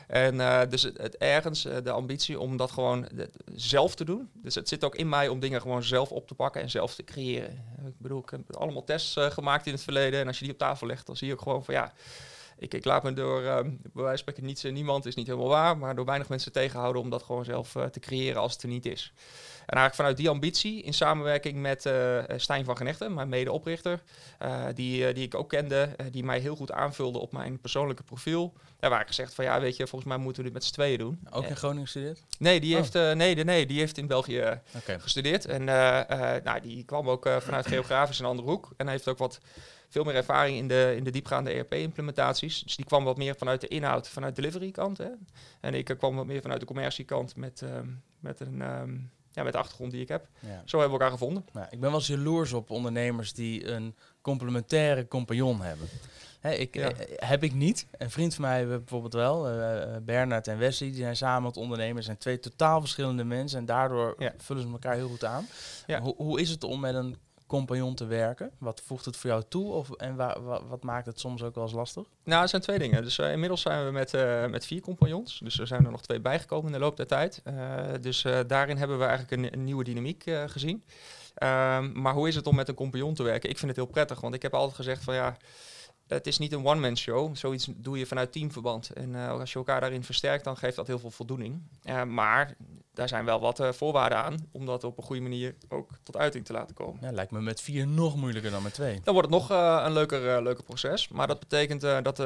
En 0.06 0.34
uh, 0.34 0.60
dus 0.68 0.82
het, 0.82 1.16
ergens 1.16 1.66
uh, 1.66 1.76
de 1.84 1.90
ambitie 1.90 2.40
om 2.40 2.56
dat 2.56 2.70
gewoon 2.70 3.08
zelf 3.54 3.94
te 3.94 4.04
doen. 4.04 4.30
Dus 4.32 4.54
het 4.54 4.68
zit 4.68 4.84
ook 4.84 4.96
in 4.96 5.08
mij 5.08 5.28
om 5.28 5.40
dingen 5.40 5.60
gewoon 5.60 5.82
zelf 5.82 6.10
op 6.10 6.26
te 6.28 6.34
pakken 6.34 6.62
en 6.62 6.70
zelf 6.70 6.94
te 6.94 7.04
creëren. 7.04 7.64
Ik 7.86 7.98
bedoel, 7.98 8.20
ik 8.20 8.30
heb 8.30 8.56
allemaal 8.56 8.84
tests 8.84 9.16
gemaakt 9.18 9.66
in 9.66 9.72
het 9.72 9.82
verleden. 9.82 10.20
En 10.20 10.26
als 10.26 10.38
je 10.38 10.44
die 10.44 10.52
op 10.52 10.58
tafel 10.58 10.86
legt, 10.86 11.06
dan 11.06 11.16
zie 11.16 11.26
je 11.26 11.32
ook 11.32 11.42
gewoon 11.42 11.64
van 11.64 11.74
ja. 11.74 11.92
Ik, 12.58 12.74
ik 12.74 12.84
laat 12.84 13.02
me 13.02 13.12
door, 13.12 13.42
uh, 13.42 13.54
bij 13.54 13.72
wijze 13.92 14.08
van 14.08 14.18
spreken, 14.18 14.44
niets 14.44 14.64
en 14.64 14.74
niemand 14.74 15.06
is 15.06 15.14
niet 15.14 15.26
helemaal 15.26 15.48
waar, 15.48 15.78
maar 15.78 15.94
door 15.94 16.04
weinig 16.04 16.28
mensen 16.28 16.52
tegenhouden 16.52 17.02
om 17.02 17.10
dat 17.10 17.22
gewoon 17.22 17.44
zelf 17.44 17.76
te 17.90 18.00
creëren 18.00 18.40
als 18.40 18.52
het 18.52 18.62
er 18.62 18.68
niet 18.68 18.86
is. 18.86 19.12
En 19.66 19.76
eigenlijk 19.76 19.94
vanuit 19.94 20.16
die 20.16 20.28
ambitie, 20.28 20.82
in 20.82 20.94
samenwerking 20.94 21.60
met 21.60 21.84
uh, 21.84 22.22
Stijn 22.36 22.64
van 22.64 22.76
Genechten, 22.76 23.14
mijn 23.14 23.28
medeoprichter, 23.28 24.02
uh, 24.42 24.64
die, 24.74 25.12
die 25.12 25.24
ik 25.24 25.34
ook 25.34 25.48
kende, 25.48 25.96
die 26.10 26.24
mij 26.24 26.38
heel 26.38 26.56
goed 26.56 26.72
aanvulde 26.72 27.18
op 27.18 27.32
mijn 27.32 27.60
persoonlijke 27.60 28.02
profiel. 28.02 28.52
Daar 28.78 28.90
waar 28.90 29.00
ik 29.00 29.06
gezegd 29.06 29.34
van 29.34 29.44
ja, 29.44 29.60
weet 29.60 29.76
je, 29.76 29.86
volgens 29.86 30.10
mij 30.10 30.20
moeten 30.20 30.42
we 30.42 30.48
dit 30.48 30.52
met 30.52 30.64
z'n 30.64 30.72
tweeën 30.72 30.98
doen. 30.98 31.20
Ook 31.30 31.44
in 31.44 31.56
Groningen 31.56 31.82
gestudeerd? 31.82 32.22
Nee, 32.38 32.60
die, 32.60 32.76
oh. 32.76 32.80
heeft, 32.80 33.16
nee, 33.16 33.34
nee, 33.34 33.66
die 33.66 33.78
heeft 33.78 33.98
in 33.98 34.06
België 34.06 34.60
gestudeerd. 34.98 35.44
En 35.46 35.64
nou, 36.44 36.60
die 36.62 36.84
kwam 36.84 37.08
ook 37.08 37.28
vanuit 37.38 37.66
geografisch 37.66 38.18
een 38.18 38.26
andere 38.26 38.48
hoek. 38.48 38.70
En 38.76 38.88
heeft 38.88 39.08
ook 39.08 39.18
wat 39.18 39.40
veel 39.94 40.04
meer 40.04 40.14
ervaring 40.14 40.56
in 40.56 40.68
de, 40.68 40.94
in 40.96 41.04
de 41.04 41.10
diepgaande 41.10 41.50
ERP-implementaties. 41.50 42.62
Dus 42.62 42.76
die 42.76 42.84
kwam 42.84 43.04
wat 43.04 43.16
meer 43.16 43.34
vanuit 43.36 43.60
de 43.60 43.68
inhoud, 43.68 44.08
vanuit 44.08 44.36
de 44.36 44.40
delivery 44.40 44.70
kant. 44.70 44.98
Hè. 44.98 45.08
En 45.60 45.74
ik 45.74 45.94
kwam 45.98 46.16
wat 46.16 46.26
meer 46.26 46.42
vanuit 46.42 46.60
de 46.60 46.66
commerciekant 46.66 47.36
met, 47.36 47.62
ehm, 47.62 47.88
met 48.20 48.40
een... 48.40 48.60
Um, 48.60 49.10
ja, 49.30 49.42
met 49.42 49.52
de 49.52 49.58
achtergrond 49.58 49.90
die 49.90 50.00
ik 50.00 50.08
heb. 50.08 50.28
Zo 50.40 50.78
hebben 50.78 50.98
we 50.98 51.04
elkaar 51.04 51.18
gevonden. 51.18 51.44
Ja, 51.52 51.70
ik 51.70 51.80
ben 51.80 51.90
wel 51.90 52.00
jaloers 52.00 52.52
op 52.52 52.70
ondernemers 52.70 53.32
die 53.32 53.66
een 53.68 53.94
complementaire 54.20 55.08
compagnon 55.08 55.60
hebben. 55.60 55.88
ik, 56.40 56.76
eh, 56.76 56.88
heb 57.16 57.42
ik 57.42 57.54
niet. 57.54 57.86
Een 57.98 58.10
vriend 58.10 58.34
van 58.34 58.44
mij 58.44 58.58
hebben 58.58 58.78
bijvoorbeeld 58.78 59.12
wel. 59.12 59.50
Uh, 59.50 59.96
Bernard 60.02 60.48
en 60.48 60.58
Wesley, 60.58 60.88
die 60.88 60.98
zijn 60.98 61.16
samen 61.16 61.48
het 61.48 61.56
ondernemen. 61.56 62.02
zijn 62.02 62.18
twee 62.18 62.38
totaal 62.38 62.80
verschillende 62.80 63.24
mensen. 63.24 63.58
En 63.58 63.66
daardoor 63.66 64.16
vullen 64.36 64.62
ze 64.62 64.68
elkaar 64.68 64.94
heel 64.94 65.08
goed 65.08 65.24
aan. 65.24 65.46
Hoe, 66.00 66.14
hoe 66.16 66.40
is 66.40 66.50
het 66.50 66.64
om 66.64 66.80
met 66.80 66.94
een 66.94 67.16
compagnon 67.46 67.94
te 67.94 68.06
werken? 68.06 68.50
Wat 68.58 68.82
voegt 68.86 69.04
het 69.04 69.16
voor 69.16 69.30
jou 69.30 69.42
toe? 69.48 69.72
Of, 69.72 69.90
en 69.90 70.16
wat 70.68 70.82
maakt 70.82 71.06
het 71.06 71.20
soms 71.20 71.42
ook 71.42 71.54
wel 71.54 71.64
eens 71.64 71.72
lastig? 71.72 72.04
Nou, 72.24 72.42
er 72.42 72.48
zijn 72.48 72.62
twee 72.62 72.78
dingen. 72.78 73.02
Dus 73.02 73.18
uh, 73.18 73.32
inmiddels 73.32 73.60
zijn 73.60 73.84
we 73.84 73.90
met, 73.90 74.14
uh, 74.14 74.46
met 74.46 74.66
vier 74.66 74.80
compagnons. 74.80 75.38
Dus 75.38 75.58
er 75.58 75.66
zijn 75.66 75.84
er 75.84 75.90
nog 75.90 76.02
twee 76.02 76.20
bijgekomen 76.20 76.66
in 76.66 76.72
de 76.72 76.78
loop 76.78 76.96
der 76.96 77.06
tijd. 77.06 77.42
Uh, 77.44 77.80
dus 78.00 78.26
daarin 78.46 78.76
hebben 78.76 78.98
we 78.98 79.04
eigenlijk 79.04 79.52
een, 79.52 79.64
nieuwe 79.64 79.84
dynamiek 79.84 80.24
gezien. 80.46 80.84
Um, 81.42 82.00
maar 82.00 82.12
hoe 82.12 82.28
is 82.28 82.34
het 82.34 82.46
om 82.46 82.54
met 82.54 82.68
een 82.68 82.74
compagnon 82.74 83.14
te 83.14 83.22
werken? 83.22 83.50
Ik 83.50 83.58
vind 83.58 83.70
het 83.70 83.80
heel 83.80 83.90
prettig, 83.90 84.20
want 84.20 84.34
ik 84.34 84.42
heb 84.42 84.54
altijd 84.54 84.76
gezegd 84.76 85.04
van 85.04 85.14
ja 85.14 85.36
het 86.06 86.26
is 86.26 86.38
niet 86.38 86.52
een 86.52 86.66
one-man 86.66 86.96
show. 86.96 87.36
Zoiets 87.36 87.68
doe 87.76 87.98
je 87.98 88.06
vanuit 88.06 88.32
teamverband. 88.32 88.90
En 88.90 89.08
uh, 89.10 89.30
als 89.30 89.52
je 89.52 89.58
elkaar 89.58 89.80
daarin 89.80 90.04
versterkt, 90.04 90.44
dan 90.44 90.56
geeft 90.56 90.76
dat 90.76 90.86
heel 90.86 90.98
veel 90.98 91.10
voldoening. 91.10 91.62
Uh, 91.84 92.02
maar 92.02 92.56
daar 92.92 93.08
zijn 93.08 93.24
wel 93.24 93.40
wat 93.40 93.60
uh, 93.60 93.72
voorwaarden 93.72 94.18
aan 94.18 94.48
om 94.52 94.66
dat 94.66 94.84
op 94.84 94.98
een 94.98 95.04
goede 95.04 95.22
manier 95.22 95.54
ook 95.68 95.90
tot 96.02 96.16
uiting 96.16 96.44
te 96.44 96.52
laten 96.52 96.74
komen. 96.74 97.00
Ja, 97.00 97.12
lijkt 97.12 97.30
me 97.30 97.40
met 97.40 97.60
vier 97.60 97.86
nog 97.86 98.16
moeilijker 98.16 98.50
dan 98.50 98.62
met 98.62 98.74
twee. 98.74 99.00
Dan 99.04 99.14
wordt 99.14 99.30
het 99.30 99.38
nog 99.38 99.50
een 99.84 99.92
leuker, 99.92 100.42
leuker 100.42 100.64
proces. 100.64 101.08
Maar 101.08 101.26
dat 101.26 101.38
betekent 101.38 101.80
dat, 101.80 102.16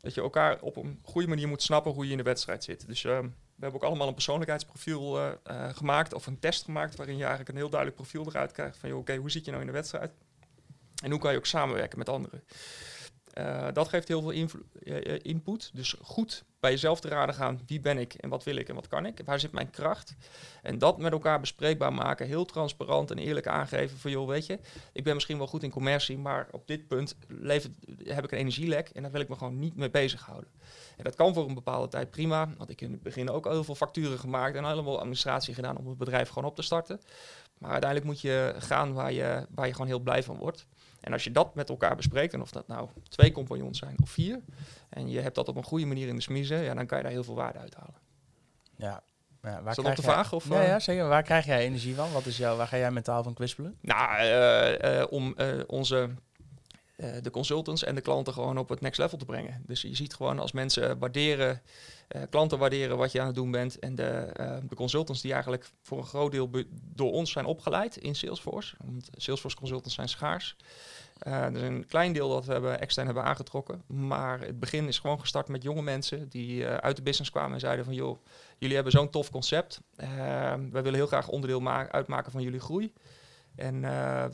dat 0.00 0.14
je 0.14 0.20
elkaar 0.20 0.60
op 0.60 0.76
een 0.76 0.98
goede 1.02 1.28
manier 1.28 1.48
moet 1.48 1.62
snappen 1.62 1.92
hoe 1.92 2.04
je 2.04 2.10
in 2.10 2.16
de 2.16 2.22
wedstrijd 2.22 2.64
zit. 2.64 2.86
Dus 2.86 3.02
we 3.02 3.10
hebben 3.58 3.80
ook 3.80 3.88
allemaal 3.88 4.08
een 4.08 4.14
persoonlijkheidsprofiel 4.14 5.18
gemaakt 5.72 6.14
of 6.14 6.26
een 6.26 6.38
test 6.38 6.64
gemaakt 6.64 6.96
waarin 6.96 7.16
je 7.16 7.20
eigenlijk 7.20 7.50
een 7.50 7.56
heel 7.56 7.70
duidelijk 7.70 8.00
profiel 8.00 8.26
eruit 8.28 8.52
krijgt 8.52 8.76
van 8.76 8.92
oké, 8.92 9.16
hoe 9.16 9.30
zit 9.30 9.44
je 9.44 9.50
nou 9.50 9.62
in 9.62 9.68
de 9.68 9.76
wedstrijd? 9.76 10.12
En 11.02 11.10
hoe 11.10 11.20
kan 11.20 11.32
je 11.32 11.38
ook 11.38 11.46
samenwerken 11.46 11.98
met 11.98 12.08
anderen? 12.08 12.42
Uh, 13.40 13.68
dat 13.72 13.88
geeft 13.88 14.08
heel 14.08 14.22
veel 14.22 14.32
uh, 14.32 15.18
input. 15.22 15.70
Dus 15.74 15.96
goed 16.02 16.44
bij 16.60 16.70
jezelf 16.70 17.00
te 17.00 17.08
raden 17.08 17.34
gaan. 17.34 17.60
Wie 17.66 17.80
ben 17.80 17.98
ik 17.98 18.14
en 18.14 18.28
wat 18.28 18.44
wil 18.44 18.56
ik 18.56 18.68
en 18.68 18.74
wat 18.74 18.88
kan 18.88 19.06
ik? 19.06 19.20
Waar 19.24 19.40
zit 19.40 19.52
mijn 19.52 19.70
kracht? 19.70 20.16
En 20.62 20.78
dat 20.78 20.98
met 20.98 21.12
elkaar 21.12 21.40
bespreekbaar 21.40 21.92
maken. 21.92 22.26
Heel 22.26 22.44
transparant 22.44 23.10
en 23.10 23.18
eerlijk 23.18 23.46
aangeven 23.46 23.98
van... 23.98 24.10
joh, 24.10 24.28
weet 24.28 24.46
je, 24.46 24.58
ik 24.92 25.04
ben 25.04 25.14
misschien 25.14 25.38
wel 25.38 25.46
goed 25.46 25.62
in 25.62 25.70
commercie... 25.70 26.18
maar 26.18 26.48
op 26.50 26.66
dit 26.66 26.88
punt 26.88 27.16
heb 28.04 28.24
ik 28.24 28.32
een 28.32 28.38
energielek... 28.38 28.88
en 28.88 29.02
daar 29.02 29.10
wil 29.10 29.20
ik 29.20 29.28
me 29.28 29.36
gewoon 29.36 29.58
niet 29.58 29.76
mee 29.76 29.90
bezighouden. 29.90 30.50
En 30.96 31.04
dat 31.04 31.14
kan 31.14 31.34
voor 31.34 31.48
een 31.48 31.54
bepaalde 31.54 31.88
tijd 31.88 32.10
prima. 32.10 32.48
Want 32.58 32.70
ik 32.70 32.80
in 32.80 32.92
het 32.92 33.02
begin 33.02 33.30
ook 33.30 33.44
heel 33.44 33.64
veel 33.64 33.74
facturen 33.74 34.18
gemaakt... 34.18 34.56
en 34.56 34.64
helemaal 34.64 34.98
administratie 34.98 35.54
gedaan 35.54 35.76
om 35.76 35.88
het 35.88 35.98
bedrijf 35.98 36.28
gewoon 36.28 36.48
op 36.48 36.56
te 36.56 36.62
starten. 36.62 37.00
Maar 37.60 37.70
uiteindelijk 37.70 38.10
moet 38.10 38.20
je 38.20 38.54
gaan 38.58 38.92
waar 38.92 39.12
je, 39.12 39.46
waar 39.50 39.66
je 39.66 39.72
gewoon 39.72 39.86
heel 39.86 39.98
blij 39.98 40.22
van 40.22 40.36
wordt. 40.36 40.66
En 41.00 41.12
als 41.12 41.24
je 41.24 41.32
dat 41.32 41.54
met 41.54 41.68
elkaar 41.68 41.96
bespreekt, 41.96 42.32
en 42.32 42.40
of 42.40 42.50
dat 42.50 42.68
nou 42.68 42.88
twee 43.08 43.32
compagnons 43.32 43.78
zijn 43.78 43.96
of 44.02 44.10
vier, 44.10 44.40
en 44.88 45.10
je 45.10 45.20
hebt 45.20 45.34
dat 45.34 45.48
op 45.48 45.56
een 45.56 45.64
goede 45.64 45.86
manier 45.86 46.08
in 46.08 46.16
de 46.16 46.22
smiezen, 46.22 46.62
ja, 46.62 46.74
dan 46.74 46.86
kan 46.86 46.98
je 46.98 47.04
daar 47.04 47.12
heel 47.12 47.24
veel 47.24 47.34
waarde 47.34 47.58
uithalen. 47.58 47.94
Ja, 48.76 49.02
ja, 49.42 49.62
waar 49.62 49.70
is 49.70 49.76
dat 49.76 49.84
op 49.84 49.96
de 49.96 50.02
vraag? 50.02 50.32
Of, 50.32 50.48
ja, 50.48 50.62
ja, 50.62 50.74
eh? 50.74 50.80
zeker. 50.80 51.08
Waar 51.08 51.22
krijg 51.22 51.46
jij 51.46 51.64
energie 51.64 51.94
van? 51.94 52.12
Wat 52.12 52.26
is 52.26 52.36
jouw, 52.36 52.56
waar 52.56 52.66
ga 52.66 52.76
jij 52.76 52.90
mentaal 52.90 53.22
van 53.22 53.34
kwispelen? 53.34 53.76
Nou, 53.80 54.22
uh, 54.22 54.98
uh, 54.98 55.06
om 55.10 55.34
onze 55.66 56.10
de 57.22 57.30
consultants 57.30 57.84
en 57.84 57.94
de 57.94 58.00
klanten 58.00 58.32
gewoon 58.32 58.58
op 58.58 58.68
het 58.68 58.80
next 58.80 58.98
level 58.98 59.18
te 59.18 59.24
brengen. 59.24 59.62
Dus 59.66 59.82
je 59.82 59.96
ziet 59.96 60.14
gewoon 60.14 60.38
als 60.38 60.52
mensen 60.52 60.98
waarderen, 60.98 61.62
klanten 62.30 62.58
waarderen 62.58 62.96
wat 62.96 63.12
je 63.12 63.20
aan 63.20 63.26
het 63.26 63.34
doen 63.34 63.50
bent. 63.50 63.78
En 63.78 63.94
de, 63.94 64.32
de 64.68 64.74
consultants 64.74 65.20
die 65.20 65.32
eigenlijk 65.32 65.70
voor 65.82 65.98
een 65.98 66.04
groot 66.04 66.32
deel 66.32 66.50
door 66.70 67.12
ons 67.12 67.30
zijn 67.30 67.44
opgeleid 67.44 67.96
in 67.96 68.14
Salesforce. 68.14 68.76
Want 68.84 69.08
Salesforce 69.12 69.56
consultants 69.56 69.94
zijn 69.94 70.08
schaars. 70.08 70.56
Uh, 71.26 71.44
er 71.44 71.56
is 71.56 71.62
een 71.62 71.86
klein 71.86 72.12
deel 72.12 72.28
dat 72.28 72.44
we 72.44 72.52
hebben 72.52 72.80
extern 72.80 73.06
hebben 73.06 73.24
aangetrokken. 73.24 73.82
Maar 73.86 74.40
het 74.40 74.60
begin 74.60 74.88
is 74.88 74.98
gewoon 74.98 75.20
gestart 75.20 75.48
met 75.48 75.62
jonge 75.62 75.82
mensen 75.82 76.28
die 76.28 76.66
uit 76.66 76.96
de 76.96 77.02
business 77.02 77.30
kwamen 77.30 77.52
en 77.52 77.60
zeiden 77.60 77.84
van 77.84 77.94
joh, 77.94 78.18
jullie 78.58 78.74
hebben 78.74 78.92
zo'n 78.92 79.10
tof 79.10 79.30
concept. 79.30 79.80
Wij 80.70 80.70
willen 80.70 80.94
heel 80.94 81.06
graag 81.06 81.28
onderdeel 81.28 81.68
uitmaken 81.68 82.32
van 82.32 82.42
jullie 82.42 82.60
groei. 82.60 82.92
En 83.56 83.80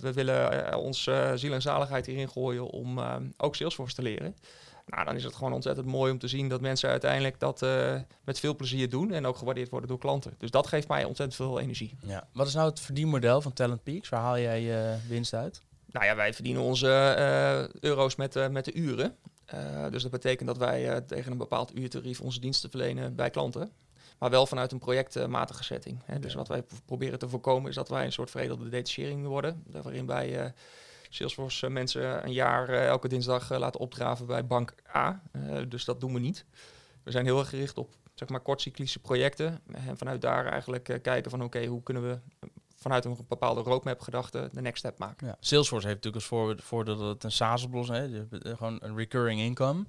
we 0.01 0.13
willen 0.13 0.75
ons 0.79 1.03
ziel 1.35 1.53
en 1.53 1.63
zaligheid 1.63 2.07
hierin 2.07 2.29
gooien 2.29 2.71
om 2.71 3.01
ook 3.37 3.57
Salesforce 3.57 3.95
te 3.95 4.03
leren. 4.03 4.37
Nou, 4.87 5.05
dan 5.05 5.15
is 5.17 5.25
het 5.25 5.35
gewoon 5.35 5.53
ontzettend 5.53 5.87
mooi 5.87 6.13
om 6.13 6.19
te 6.19 6.29
zien 6.29 6.49
dat 6.49 6.61
mensen 6.61 6.91
uiteindelijk 6.91 7.41
dat 7.41 7.61
met 8.25 8.41
veel 8.41 8.57
plezier 8.57 8.91
doen 8.91 9.13
en 9.13 9.27
ook 9.27 9.37
gewaardeerd 9.37 9.69
worden 9.69 9.89
door 9.89 9.99
klanten. 9.99 10.35
Dus 10.39 10.51
dat 10.51 10.67
geeft 10.67 10.89
mij 10.89 11.05
ontzettend 11.05 11.37
veel 11.37 11.61
energie. 11.61 11.97
Ja. 12.07 12.29
Wat 12.33 12.47
is 12.47 12.55
nou 12.55 12.69
het 12.69 12.81
verdienmodel 12.81 13.41
van 13.41 13.53
Talent 13.53 13.83
Peaks? 13.83 14.09
Waar 14.09 14.21
haal 14.21 14.39
jij 14.39 14.63
je 14.63 14.97
winst 15.09 15.35
uit? 15.35 15.63
Nou 15.87 16.07
ja, 16.07 16.17
wij 16.17 16.35
verdienen 16.35 16.63
onze 16.63 16.87
uh, 17.19 17.81
euro's 17.83 18.17
met, 18.17 18.51
met 18.51 18.65
de 18.65 18.75
uren. 18.75 19.17
Dus 19.91 20.03
dat 20.03 20.11
betekent 20.11 20.49
dat 20.49 20.59
wij 20.59 21.01
tegen 21.01 21.33
een 21.33 21.39
bepaald 21.39 21.77
uurtarief 21.77 22.21
onze 22.21 22.41
diensten 22.41 22.71
verlenen 22.71 23.15
bij 23.15 23.31
klanten. 23.31 23.71
Maar 24.19 24.31
wel 24.31 24.47
vanuit 24.47 24.73
een 24.73 24.79
projectmatige 24.79 25.65
setting. 25.65 26.03
Hè. 26.05 26.19
Dus 26.19 26.35
wat 26.35 26.49
wij 26.49 26.65
proberen 26.85 27.19
te 27.19 27.29
voorkomen 27.29 27.69
is 27.69 27.75
dat 27.75 27.89
wij 27.89 28.05
een 28.05 28.13
soort 28.13 28.31
veredelde 28.31 28.69
detachering 28.69 29.27
worden. 29.27 29.65
Waarin 29.67 30.07
wij 30.07 30.53
Salesforce 31.17 31.69
mensen 31.69 32.25
een 32.25 32.33
jaar 32.33 32.69
elke 32.69 33.09
dinsdag 33.09 33.59
laten 33.59 33.81
opdraven 33.81 34.27
bij 34.27 34.47
bank 34.47 34.75
A. 34.95 35.23
dus 35.69 35.85
dat 35.85 36.01
doen 36.01 36.13
we 36.13 36.21
niet. 36.21 36.45
We 37.03 37.11
zijn 37.11 37.25
heel 37.25 37.39
erg 37.39 37.49
gericht 37.49 37.79
op 37.79 37.95
zeg 38.15 38.29
maar 38.29 38.41
kortcyclische 38.41 38.99
projecten. 38.99 39.61
En 39.87 39.97
vanuit 39.97 40.21
daar 40.21 40.47
eigenlijk 40.47 40.99
kijken 41.03 41.31
van 41.31 41.43
oké, 41.43 41.65
hoe 41.65 41.83
kunnen 41.83 42.09
we 42.09 42.19
vanuit 42.77 43.05
een 43.05 43.17
bepaalde 43.29 43.61
roadmap 43.61 44.01
gedachte 44.01 44.49
de 44.53 44.61
next 44.61 44.79
step 44.79 44.99
maken. 44.99 45.27
Ja. 45.27 45.37
Salesforce 45.41 45.87
heeft 45.87 46.05
natuurlijk 46.05 46.33
als 46.33 46.65
voordeel 46.65 46.97
dat 46.97 47.09
het 47.09 47.25
een 47.25 47.33
SaaS-oplossing 47.33 47.99
is, 47.99 48.41
gewoon 48.57 48.79
een 48.83 48.97
recurring 48.97 49.41
income. 49.41 49.85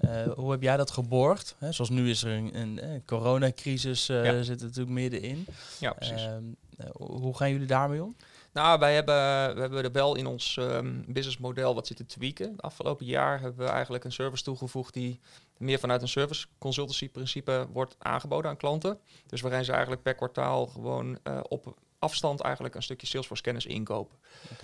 Uh, 0.00 0.32
hoe 0.32 0.50
heb 0.50 0.62
jij 0.62 0.76
dat 0.76 0.90
geborgd? 0.90 1.54
Hè? 1.58 1.72
Zoals 1.72 1.90
nu 1.90 2.10
is 2.10 2.22
er 2.22 2.32
een, 2.32 2.58
een, 2.58 2.90
een 2.90 3.04
coronacrisis, 3.04 4.08
uh, 4.08 4.24
ja. 4.24 4.42
zit 4.42 4.60
er 4.60 4.66
natuurlijk 4.66 4.94
middenin. 4.94 5.46
Ja, 5.80 5.92
precies. 5.92 6.24
Uh, 6.24 6.86
hoe 6.92 7.36
gaan 7.36 7.50
jullie 7.50 7.66
daarmee 7.66 8.02
om? 8.02 8.16
Nou, 8.54 8.78
wij 8.78 8.94
hebben, 8.94 9.14
we 9.54 9.60
hebben 9.60 9.84
er 9.84 9.92
wel 9.92 10.14
in 10.14 10.26
ons 10.26 10.56
um, 10.56 11.04
businessmodel 11.08 11.74
wat 11.74 11.86
zitten 11.86 12.06
tweaken. 12.06 12.50
Het 12.50 12.62
afgelopen 12.62 13.06
jaar 13.06 13.40
hebben 13.40 13.66
we 13.66 13.72
eigenlijk 13.72 14.04
een 14.04 14.12
service 14.12 14.42
toegevoegd 14.42 14.94
die 14.94 15.20
meer 15.58 15.78
vanuit 15.78 16.02
een 16.02 16.08
service 16.08 16.46
consultancy 16.58 17.08
principe 17.08 17.66
wordt 17.72 17.96
aangeboden 17.98 18.50
aan 18.50 18.56
klanten. 18.56 18.98
Dus 19.26 19.40
waarin 19.40 19.64
ze 19.64 19.72
eigenlijk 19.72 20.02
per 20.02 20.14
kwartaal 20.14 20.66
gewoon 20.66 21.18
uh, 21.24 21.40
op 21.48 21.74
afstand 21.98 22.40
eigenlijk 22.40 22.74
een 22.74 22.82
stukje 22.82 23.06
Salesforce 23.06 23.42
kennis 23.42 23.66
inkopen. 23.66 24.18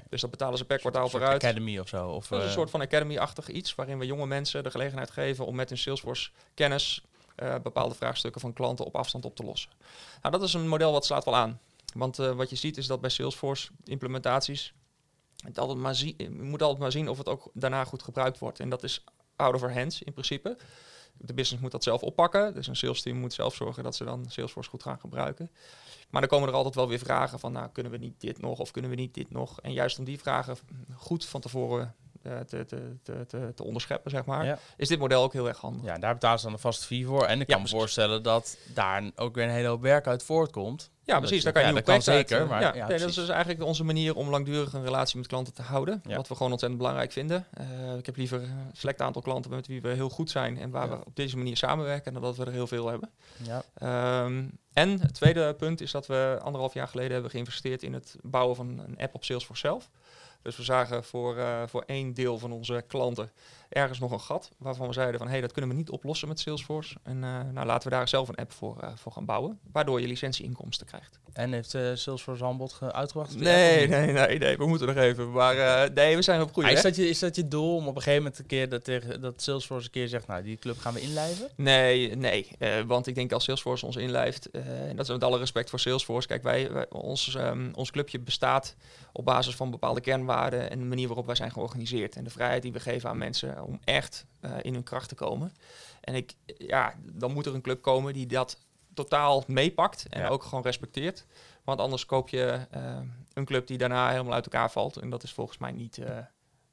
Dus 0.08 0.20
dat 0.20 0.30
betalen 0.30 0.58
ze 0.58 0.64
per 0.64 0.78
kwartaal 0.78 1.08
vooruit. 1.08 1.44
Academy 1.44 1.78
of 1.78 1.88
zo? 1.88 2.08
Of, 2.08 2.26
dat 2.26 2.38
is 2.38 2.44
een 2.44 2.50
eh, 2.50 2.56
soort 2.56 2.70
van 2.70 2.80
Academy-achtig 2.80 3.48
iets, 3.48 3.74
waarin 3.74 3.98
we 3.98 4.06
jonge 4.06 4.26
mensen 4.26 4.64
de 4.64 4.70
gelegenheid 4.70 5.10
geven 5.10 5.46
om 5.46 5.54
met 5.54 5.68
hun 5.68 5.78
Salesforce 5.78 6.30
kennis 6.54 7.04
uh, 7.42 7.54
bepaalde 7.62 7.94
vraagstukken 7.94 8.40
van 8.40 8.52
klanten 8.52 8.84
op 8.84 8.96
afstand 8.96 9.24
op 9.24 9.36
te 9.36 9.44
lossen. 9.44 9.70
Nou, 10.22 10.34
dat 10.34 10.42
is 10.42 10.54
een 10.54 10.68
model 10.68 10.92
wat 10.92 11.04
slaat 11.04 11.24
wel 11.24 11.36
aan. 11.36 11.60
Want 11.94 12.18
uh, 12.18 12.32
wat 12.32 12.50
je 12.50 12.56
ziet 12.56 12.76
is 12.76 12.86
dat 12.86 13.00
bij 13.00 13.10
Salesforce 13.10 13.70
implementaties, 13.84 14.74
het 15.44 15.58
altijd 15.58 15.78
maar 15.78 15.94
zie, 15.94 16.14
je 16.16 16.30
moet 16.30 16.62
altijd 16.62 16.80
maar 16.80 16.92
zien 16.92 17.08
of 17.08 17.18
het 17.18 17.28
ook 17.28 17.50
daarna 17.54 17.84
goed 17.84 18.02
gebruikt 18.02 18.38
wordt. 18.38 18.60
En 18.60 18.68
dat 18.68 18.82
is 18.82 19.04
out 19.36 19.54
of 19.54 19.62
our 19.62 19.74
hands 19.74 20.02
in 20.02 20.12
principe. 20.12 20.56
De 21.16 21.34
business 21.34 21.62
moet 21.62 21.70
dat 21.70 21.82
zelf 21.82 22.02
oppakken. 22.02 22.54
Dus 22.54 22.66
een 22.66 22.76
sales 22.76 23.02
team 23.02 23.16
moet 23.16 23.32
zelf 23.32 23.54
zorgen 23.54 23.82
dat 23.82 23.96
ze 23.96 24.04
dan 24.04 24.24
Salesforce 24.28 24.70
goed 24.70 24.82
gaan 24.82 25.00
gebruiken. 25.00 25.50
Maar 26.10 26.20
dan 26.20 26.30
komen 26.30 26.48
er 26.48 26.54
altijd 26.54 26.74
wel 26.74 26.88
weer 26.88 26.98
vragen 26.98 27.38
van, 27.38 27.52
nou, 27.52 27.68
kunnen 27.72 27.92
we 27.92 27.98
niet 27.98 28.20
dit 28.20 28.40
nog 28.40 28.58
of 28.58 28.70
kunnen 28.70 28.90
we 28.90 28.96
niet 28.96 29.14
dit 29.14 29.30
nog? 29.30 29.60
En 29.60 29.72
juist 29.72 29.98
om 29.98 30.04
die 30.04 30.18
vragen 30.18 30.56
goed 30.94 31.24
van 31.24 31.40
tevoren 31.40 31.94
te, 32.22 32.64
te, 32.64 32.96
te, 33.26 33.52
te, 33.54 33.64
onderscheppen, 33.64 34.10
zeg 34.10 34.24
maar, 34.24 34.58
is 34.76 34.88
dit 34.88 34.98
model 34.98 35.22
ook 35.22 35.32
heel 35.32 35.48
erg 35.48 35.58
handig. 35.58 35.84
Ja, 35.84 35.98
daar 35.98 36.14
betalen 36.14 36.38
ze 36.38 36.44
dan 36.44 36.54
een 36.54 36.60
vaste 36.60 36.86
fee 36.86 37.06
voor. 37.06 37.24
En 37.24 37.40
ik 37.40 37.46
kan 37.46 37.62
me 37.62 37.68
voorstellen 37.68 38.22
dat 38.22 38.56
daar 38.74 39.10
ook 39.16 39.34
weer 39.34 39.44
een 39.44 39.50
hele 39.50 39.68
hoop 39.68 39.82
werk 39.82 40.06
uit 40.06 40.22
voortkomt. 40.22 40.90
Ja, 41.04 41.18
precies. 41.18 41.44
Daar 41.44 41.52
kan 41.52 41.66
je 41.66 41.74
ja, 41.74 41.80
kan 41.80 42.02
zeker. 42.02 42.46
Maar, 42.46 42.76
ja, 42.76 42.86
nee, 42.86 42.98
dat 42.98 43.08
is 43.08 43.14
dus 43.14 43.28
eigenlijk 43.28 43.62
onze 43.62 43.84
manier 43.84 44.14
om 44.14 44.28
langdurig 44.28 44.72
een 44.72 44.84
relatie 44.84 45.18
met 45.18 45.26
klanten 45.26 45.54
te 45.54 45.62
houden. 45.62 46.02
Wat 46.04 46.28
we 46.28 46.34
gewoon 46.34 46.50
ontzettend 46.52 46.80
belangrijk 46.80 47.12
vinden. 47.12 47.46
Uh, 47.60 47.96
ik 47.96 48.06
heb 48.06 48.16
liever 48.16 48.42
een 48.42 48.70
select 48.72 49.00
aantal 49.00 49.22
klanten 49.22 49.50
met 49.50 49.66
wie 49.66 49.80
we 49.80 49.88
heel 49.88 50.08
goed 50.08 50.30
zijn 50.30 50.58
en 50.58 50.70
waar 50.70 50.88
we 50.90 51.04
op 51.04 51.16
deze 51.16 51.36
manier 51.36 51.56
samenwerken, 51.56 52.12
dan 52.12 52.22
dat 52.22 52.36
we 52.36 52.44
er 52.44 52.52
heel 52.52 52.66
veel 52.66 52.88
hebben. 52.88 53.10
Ja. 53.42 54.24
Um, 54.24 54.58
en 54.72 55.00
het 55.00 55.14
tweede 55.14 55.54
punt 55.54 55.80
is 55.80 55.90
dat 55.90 56.06
we 56.06 56.38
anderhalf 56.42 56.74
jaar 56.74 56.88
geleden 56.88 57.12
hebben 57.12 57.30
geïnvesteerd 57.30 57.82
in 57.82 57.92
het 57.92 58.16
bouwen 58.22 58.56
van 58.56 58.78
een 58.86 58.98
app 58.98 59.14
op 59.14 59.24
Salesforce 59.24 59.66
zelf. 59.66 59.90
Dus 60.42 60.56
we 60.56 60.62
zagen 60.62 61.04
voor, 61.04 61.36
uh, 61.36 61.62
voor 61.66 61.82
één 61.86 62.14
deel 62.14 62.38
van 62.38 62.52
onze 62.52 62.84
klanten 62.86 63.30
ergens 63.70 63.98
nog 63.98 64.10
een 64.12 64.20
gat 64.20 64.50
waarvan 64.58 64.86
we 64.86 64.92
zeiden 64.92 65.18
van 65.18 65.26
hé, 65.26 65.32
hey, 65.32 65.40
dat 65.40 65.52
kunnen 65.52 65.70
we 65.70 65.76
niet 65.76 65.90
oplossen 65.90 66.28
met 66.28 66.40
Salesforce. 66.40 66.96
En 67.02 67.16
uh, 67.16 67.40
nou, 67.52 67.66
laten 67.66 67.88
we 67.88 67.94
daar 67.94 68.08
zelf 68.08 68.28
een 68.28 68.34
app 68.34 68.52
voor, 68.52 68.76
uh, 68.82 68.90
voor 68.94 69.12
gaan 69.12 69.24
bouwen, 69.24 69.58
waardoor 69.72 70.00
je 70.00 70.06
licentieinkomsten 70.06 70.86
krijgt. 70.86 71.18
En 71.32 71.52
heeft 71.52 71.74
uh, 71.74 71.90
Salesforce 71.94 72.44
aanbod 72.44 72.78
uitgebracht? 72.80 73.36
Nee, 73.36 73.88
nee, 73.88 74.12
nee, 74.12 74.38
nee, 74.38 74.56
we 74.56 74.66
moeten 74.66 74.86
nog 74.86 74.96
even. 74.96 75.30
Maar 75.30 75.90
nee, 75.92 76.16
we 76.16 76.22
zijn 76.22 76.40
op 76.40 76.52
goede 76.52 76.70
is 76.70 76.82
dat, 76.82 76.96
je, 76.96 77.08
is 77.08 77.18
dat 77.18 77.36
je 77.36 77.48
doel 77.48 77.76
om 77.76 77.88
op 77.88 77.96
een 77.96 78.02
gegeven 78.02 78.22
moment 78.22 78.38
een 78.38 78.46
keer 78.46 78.68
dat, 78.68 78.84
tegen, 78.84 79.20
dat 79.20 79.42
Salesforce 79.42 79.84
een 79.84 79.92
keer 79.92 80.08
zegt, 80.08 80.26
nou 80.26 80.42
die 80.42 80.56
club 80.56 80.78
gaan 80.78 80.94
we 80.94 81.00
inlijven? 81.00 81.48
Nee, 81.56 82.16
nee, 82.16 82.56
want 82.86 83.06
ik 83.06 83.14
denk 83.14 83.32
als 83.32 83.44
Salesforce 83.44 83.86
ons 83.86 83.96
inlijft, 83.96 84.50
en 84.50 84.96
dat 84.96 85.06
is 85.06 85.12
met 85.12 85.24
alle 85.24 85.38
respect 85.38 85.70
voor 85.70 85.80
Salesforce, 85.80 86.28
kijk 86.28 86.42
wij, 86.42 86.72
wij 86.72 86.86
ons, 86.90 87.34
um, 87.34 87.70
ons 87.74 87.90
clubje 87.90 88.18
bestaat 88.20 88.76
op 89.12 89.24
basis 89.24 89.56
van 89.56 89.70
bepaalde 89.70 90.00
kernwaarden 90.00 90.70
en 90.70 90.78
de 90.78 90.84
manier 90.84 91.06
waarop 91.06 91.26
wij 91.26 91.34
zijn 91.34 91.52
georganiseerd 91.52 92.16
en 92.16 92.24
de 92.24 92.30
vrijheid 92.30 92.62
die 92.62 92.72
we 92.72 92.80
geven 92.80 93.08
aan 93.08 93.18
mensen 93.18 93.59
om 93.62 93.80
echt 93.84 94.26
uh, 94.40 94.52
in 94.62 94.74
hun 94.74 94.82
kracht 94.82 95.08
te 95.08 95.14
komen. 95.14 95.54
En 96.00 96.14
ik, 96.14 96.34
ja, 96.46 96.94
dan 97.02 97.32
moet 97.32 97.46
er 97.46 97.54
een 97.54 97.60
club 97.60 97.82
komen 97.82 98.12
die 98.12 98.26
dat 98.26 98.58
totaal 98.94 99.44
meepakt 99.46 100.06
en 100.08 100.28
ook 100.28 100.42
gewoon 100.42 100.64
respecteert. 100.64 101.26
Want 101.64 101.80
anders 101.80 102.06
koop 102.06 102.28
je 102.28 102.66
uh, 102.76 102.98
een 103.32 103.44
club 103.44 103.66
die 103.66 103.78
daarna 103.78 104.10
helemaal 104.10 104.32
uit 104.32 104.44
elkaar 104.44 104.70
valt. 104.70 104.96
En 104.96 105.10
dat 105.10 105.22
is 105.22 105.32
volgens 105.32 105.58
mij 105.58 105.72
niet 105.72 105.98
uh, 105.98 106.18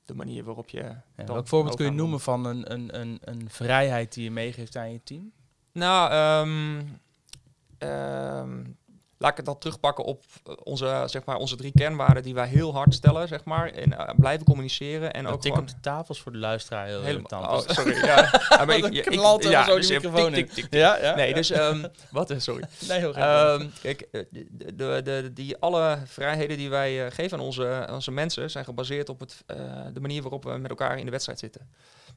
de 0.06 0.14
manier 0.14 0.44
waarop 0.44 0.70
je. 0.70 0.96
Ja, 1.16 1.24
welk 1.26 1.48
voorbeeld 1.48 1.76
kun 1.76 1.86
je 1.86 1.92
noemen 1.92 2.20
van 2.20 2.46
een, 2.46 2.72
een, 2.72 3.00
een, 3.00 3.20
een 3.22 3.50
vrijheid 3.50 4.14
die 4.14 4.24
je 4.24 4.32
meegeeft 4.32 4.76
aan 4.76 4.92
je 4.92 5.04
team? 5.04 5.32
Nou, 5.72 6.14
um, 6.48 7.00
um, 7.80 8.78
laat 9.18 9.32
ik 9.32 9.38
het 9.38 9.46
dan 9.46 9.58
terugpakken 9.58 10.04
op 10.04 10.24
eh, 10.46 10.54
onze, 10.64 11.04
zeg 11.06 11.26
maar, 11.26 11.36
onze 11.38 11.56
drie 11.56 11.72
kernwaarden 11.76 12.24
die 12.24 12.34
wij 12.34 12.48
heel 12.48 12.74
hard 12.74 12.94
stellen, 12.94 13.28
zeg 13.28 13.44
maar. 13.44 13.70
En 13.70 13.92
uh, 13.92 14.10
blijven 14.16 14.46
communiceren. 14.46 15.14
En 15.14 15.28
ook 15.28 15.42
tik 15.42 15.58
op 15.58 15.68
de 15.68 15.80
tafels 15.82 16.22
voor 16.22 16.32
de 16.32 16.38
luisteraar 16.38 16.88
heel 16.88 17.02
helemaal. 17.02 17.58
Oh, 17.58 17.68
sorry. 17.68 17.96
ja, 18.06 18.30
maar 18.50 18.78
ik, 18.78 18.86
ik, 18.86 19.06
ik, 19.06 19.44
ja, 19.44 19.66
zo 19.66 19.76
dus 19.76 19.90
microfoon 19.90 20.34
tik, 20.34 20.52
tik, 20.52 20.64
tik, 20.64 20.74
ja, 20.74 20.98
ja, 21.02 21.16
Nee, 21.16 21.34
dus 21.34 21.50
um, 21.50 21.86
wat? 22.12 22.34
Sorry. 22.38 22.64
Nee, 22.88 23.00
heel 23.00 23.14
graag. 23.14 23.60
Um, 23.60 23.72
kijk, 23.82 24.08
de, 24.12 24.76
de, 24.76 25.02
de, 25.04 25.32
die 25.34 25.58
alle 25.58 25.98
vrijheden 26.06 26.58
die 26.58 26.70
wij 26.70 27.06
uh, 27.06 27.12
geven 27.12 27.38
aan 27.38 27.44
onze, 27.44 27.88
onze 27.92 28.12
mensen 28.12 28.50
zijn 28.50 28.66
gebaseerd 28.66 29.10
op 29.10 29.20
het, 29.20 29.44
uh, 29.48 29.58
de 29.94 30.00
manier 30.00 30.22
waarop 30.22 30.44
we 30.44 30.58
met 30.58 30.70
elkaar 30.70 30.98
in 30.98 31.06
de 31.06 31.12
wedstrijd 31.12 31.40
zitten. 31.40 31.70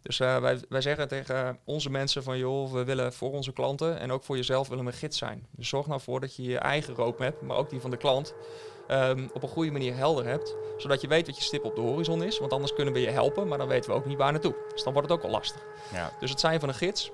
Dus 0.02 0.18
uh, 0.18 0.38
wij, 0.38 0.60
wij 0.68 0.80
zeggen 0.80 1.08
tegen 1.08 1.58
onze 1.64 1.90
mensen 1.90 2.22
van 2.22 2.38
joh, 2.38 2.72
we 2.72 2.84
willen 2.84 3.12
voor 3.12 3.32
onze 3.32 3.52
klanten 3.52 3.98
en 3.98 4.12
ook 4.12 4.24
voor 4.24 4.36
jezelf 4.36 4.68
willen 4.68 4.84
we 4.84 4.90
een 4.90 4.96
gids 4.96 5.18
zijn. 5.18 5.46
Dus 5.50 5.68
zorg 5.68 5.86
nou 5.86 6.00
voor 6.00 6.20
dat 6.20 6.36
je 6.36 6.42
je 6.42 6.58
eigen 6.58 6.94
roadmap, 6.94 7.42
maar 7.42 7.56
ook 7.56 7.70
die 7.70 7.80
van 7.80 7.90
de 7.90 7.96
klant, 7.96 8.34
ehm, 8.88 9.28
op 9.32 9.42
een 9.42 9.48
goede 9.48 9.70
manier 9.70 9.96
helder 9.96 10.26
hebt. 10.26 10.56
Zodat 10.76 11.00
je 11.00 11.08
weet 11.08 11.26
wat 11.26 11.36
je 11.36 11.42
stip 11.42 11.64
op 11.64 11.74
de 11.74 11.80
horizon 11.80 12.22
is. 12.22 12.38
Want 12.38 12.52
anders 12.52 12.74
kunnen 12.74 12.94
we 12.94 13.00
je 13.00 13.10
helpen, 13.10 13.48
maar 13.48 13.58
dan 13.58 13.68
weten 13.68 13.90
we 13.90 13.96
ook 13.96 14.06
niet 14.06 14.18
waar 14.18 14.32
naartoe. 14.32 14.54
Dus 14.72 14.82
dan 14.82 14.92
wordt 14.92 15.08
het 15.08 15.18
ook 15.18 15.24
al 15.24 15.30
lastig. 15.30 15.62
Ja. 15.92 16.12
Dus 16.20 16.30
het 16.30 16.40
zijn 16.40 16.60
van 16.60 16.68
een 16.68 16.74
gids. 16.74 17.10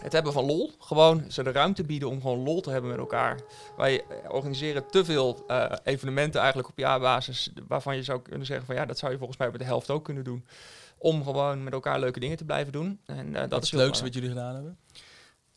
Het 0.00 0.12
hebben 0.12 0.32
van 0.32 0.44
lol. 0.44 0.70
Gewoon 0.78 1.24
ze 1.28 1.42
de 1.42 1.52
ruimte 1.52 1.84
bieden 1.84 2.08
om 2.08 2.20
gewoon 2.20 2.42
lol 2.42 2.60
te 2.60 2.70
hebben 2.70 2.90
met 2.90 2.98
elkaar. 2.98 3.40
Wij 3.76 4.04
eh, 4.08 4.16
organiseren 4.28 4.86
te 4.86 5.04
veel 5.04 5.44
eh, 5.46 5.72
evenementen 5.84 6.40
eigenlijk 6.40 6.68
op 6.68 6.78
jaarbasis. 6.78 7.52
Waarvan 7.68 7.96
je 7.96 8.02
zou 8.02 8.20
kunnen 8.20 8.46
zeggen 8.46 8.66
van 8.66 8.74
ja, 8.74 8.86
dat 8.86 8.98
zou 8.98 9.12
je 9.12 9.18
volgens 9.18 9.38
mij 9.38 9.50
met 9.50 9.58
de 9.58 9.64
helft 9.64 9.90
ook 9.90 10.04
kunnen 10.04 10.24
doen. 10.24 10.44
Om 11.02 11.24
gewoon 11.24 11.64
met 11.64 11.72
elkaar 11.72 12.00
leuke 12.00 12.20
dingen 12.20 12.36
te 12.36 12.44
blijven 12.44 12.72
doen. 12.72 13.00
En, 13.06 13.34
eh, 13.34 13.40
dat 13.40 13.50
Wat 13.50 13.62
is 13.62 13.70
het 13.70 13.80
leukste 13.80 14.04
wat 14.04 14.14
jullie 14.14 14.28
gedaan 14.28 14.54
hebben? 14.54 14.78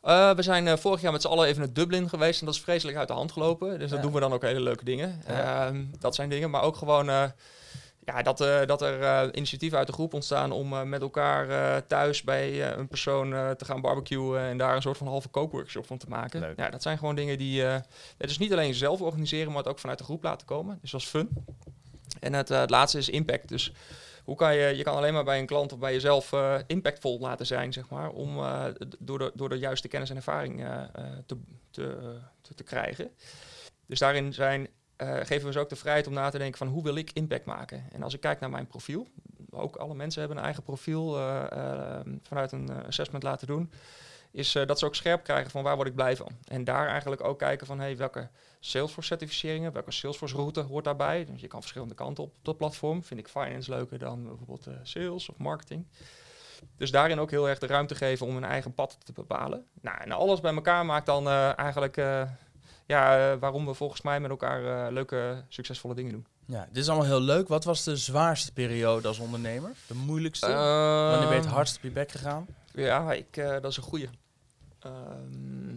eh, 0.01 0.31
we 0.31 0.41
zijn 0.41 0.67
eh, 0.67 0.77
vorig 0.77 1.01
jaar 1.01 1.11
met 1.11 1.21
z'n 1.21 1.27
allen 1.27 1.47
even 1.47 1.59
naar 1.61 1.73
Dublin 1.73 2.09
geweest 2.09 2.39
en 2.39 2.45
dat 2.45 2.55
is 2.55 2.61
vreselijk 2.61 2.97
uit 2.97 3.07
de 3.07 3.13
hand 3.13 3.31
gelopen. 3.31 3.79
Dus 3.79 3.89
Ja. 3.89 3.93
dat 3.95 4.03
doen 4.03 4.13
we 4.13 4.19
dan 4.19 4.33
ook 4.33 4.41
hele 4.41 4.59
leuke 4.59 4.85
dingen. 4.85 5.21
Ja. 5.27 5.65
Ehm, 5.67 5.83
dat 5.99 6.15
zijn 6.15 6.29
dingen, 6.29 6.49
maar 6.49 6.61
ook 6.61 6.75
gewoon 6.75 7.05
ja, 8.05 8.21
dat, 8.23 8.37
dat 8.67 8.81
er 8.81 9.35
initiatieven 9.35 9.77
uit 9.77 9.87
de 9.87 9.93
groep 9.93 10.13
ontstaan 10.13 10.51
om 10.51 10.89
met 10.89 11.01
elkaar 11.01 11.87
thuis 11.87 12.21
bij 12.23 12.77
een 12.77 12.87
persoon 12.87 13.29
te 13.57 13.65
gaan 13.65 13.81
barbecuen 13.81 14.39
en 14.41 14.57
daar 14.57 14.75
een 14.75 14.81
soort 14.81 14.97
van 14.97 15.07
halve 15.07 15.27
kookworkshop 15.27 15.85
van 15.87 15.97
te 15.97 16.09
maken. 16.09 16.39
Leuk. 16.39 16.57
Ja, 16.59 16.69
dat 16.69 16.81
zijn 16.81 16.97
gewoon 16.97 17.15
dingen 17.15 17.37
die 17.37 17.61
het 17.61 18.29
is 18.29 18.37
niet 18.37 18.51
alleen 18.51 18.73
zelf 18.73 19.01
organiseren, 19.01 19.47
maar 19.47 19.57
het 19.57 19.67
ook 19.67 19.79
vanuit 19.79 19.97
de 19.97 20.03
groep 20.03 20.23
laten 20.23 20.47
komen. 20.47 20.77
Dus 20.81 20.91
dat 20.91 21.01
is 21.01 21.07
fun. 21.07 21.29
En 22.19 22.33
het, 22.33 22.49
het 22.49 22.69
laatste 22.69 22.97
is 22.97 23.09
impact. 23.09 23.47
Dus 23.49 23.71
hoe 24.25 24.35
kan 24.35 24.55
je, 24.55 24.75
je 24.75 24.83
kan 24.83 24.95
alleen 24.95 25.13
maar 25.13 25.23
bij 25.23 25.39
een 25.39 25.45
klant 25.45 25.73
of 25.73 25.79
bij 25.79 25.93
jezelf 25.93 26.33
eh, 26.33 26.55
impactvol 26.67 27.19
laten 27.19 27.45
zijn, 27.45 27.73
zeg 27.73 27.89
maar, 27.89 28.09
om 28.09 28.37
eh, 28.37 28.65
door, 28.99 29.19
de, 29.19 29.31
door 29.35 29.49
de 29.49 29.57
juiste 29.57 29.87
kennis 29.87 30.09
en 30.09 30.15
ervaring 30.15 30.63
eh, 30.63 30.81
te, 31.25 31.37
te, 31.71 32.17
te, 32.55 32.63
krijgen. 32.63 33.11
Dus 33.85 33.99
daarin 33.99 34.33
zijn, 34.33 34.67
geven 34.97 35.45
we 35.45 35.51
ze 35.51 35.59
ook 35.59 35.69
de 35.69 35.75
vrijheid 35.75 36.07
om 36.07 36.13
na 36.13 36.29
te 36.29 36.37
denken 36.37 36.57
van 36.57 36.67
hoe 36.67 36.83
wil 36.83 36.95
ik 36.95 37.11
impact 37.13 37.45
maken. 37.45 37.83
En 37.91 38.03
als 38.03 38.13
ik 38.13 38.19
kijk 38.19 38.39
naar 38.39 38.49
mijn 38.49 38.67
profiel, 38.67 39.07
ook 39.49 39.75
alle 39.75 39.95
mensen 39.95 40.19
hebben 40.19 40.37
een 40.37 40.43
eigen 40.43 40.63
profiel 40.63 41.13
vanuit 42.21 42.51
een 42.51 42.85
assessment 42.85 43.23
laten 43.23 43.47
doen, 43.47 43.71
is 44.35 44.55
eh, 44.55 44.65
dat 44.65 44.79
ze 44.79 44.85
ook 44.85 44.95
scherp 44.95 45.23
krijgen 45.23 45.51
van 45.51 45.63
waar 45.63 45.75
word 45.75 45.87
ik 45.87 45.95
blij 45.95 46.15
van. 46.15 46.31
En 46.47 46.63
daar 46.63 46.87
eigenlijk 46.87 47.23
ook 47.23 47.39
kijken 47.39 47.67
van 47.67 47.79
hey, 47.79 47.97
welke 47.97 48.29
Salesforce 48.59 49.07
certificeringen, 49.07 49.71
welke 49.71 49.91
Salesforce 49.91 50.35
route 50.35 50.61
hoort 50.61 50.83
daarbij. 50.83 51.25
Dus 51.25 51.41
je 51.41 51.47
kan 51.47 51.59
verschillende 51.59 51.93
kanten 51.93 52.23
op 52.23 52.33
dat 52.41 52.57
platform. 52.57 53.03
Vind 53.03 53.19
ik 53.19 53.27
finance 53.27 53.71
leuker 53.71 53.99
dan 53.99 54.23
bijvoorbeeld 54.23 54.67
eh, 54.67 54.73
sales 54.83 55.29
of 55.29 55.37
marketing. 55.37 55.87
Dus 56.77 56.91
daarin 56.91 57.19
ook 57.19 57.31
heel 57.31 57.49
erg 57.49 57.59
de 57.59 57.67
ruimte 57.67 57.95
geven 57.95 58.27
om 58.27 58.35
een 58.35 58.43
eigen 58.43 58.73
pad 58.73 58.97
te 59.03 59.11
bepalen. 59.11 59.65
Nou, 59.81 59.97
en 60.01 60.11
alles 60.11 60.39
bij 60.39 60.53
elkaar 60.53 60.85
maakt 60.85 61.05
dan 61.05 61.27
eh, 61.27 61.57
eigenlijk 61.57 61.95
ja, 62.85 63.37
waarom 63.37 63.65
we 63.65 63.73
volgens 63.73 64.01
mij 64.01 64.19
met 64.19 64.29
elkaar 64.29 64.91
leuke, 64.91 65.43
succesvolle 65.47 65.95
dingen 65.95 66.11
doen. 66.11 66.25
Ja, 66.45 66.67
dit 66.67 66.83
is 66.83 66.89
allemaal 66.89 67.07
heel 67.07 67.21
leuk. 67.21 67.47
Wat 67.47 67.63
was 67.63 67.83
de 67.83 67.97
zwaarste 67.97 68.53
periode 68.53 69.07
als 69.07 69.19
ondernemer? 69.19 69.71
De 69.87 69.93
moeilijkste? 69.93 70.45
Ehm, 70.45 71.09
Wanneer 71.09 71.27
ben 71.27 71.37
je 71.37 71.43
het 71.43 71.51
hardst 71.51 71.75
op 71.75 71.83
je 71.83 71.89
bek 71.89 72.11
gegaan? 72.11 72.47
Ja, 72.73 73.13
ik, 73.13 73.33
dat 73.35 73.65
is 73.65 73.77
een 73.77 73.83
goeie. 73.83 74.09
Ehm, 74.85 75.75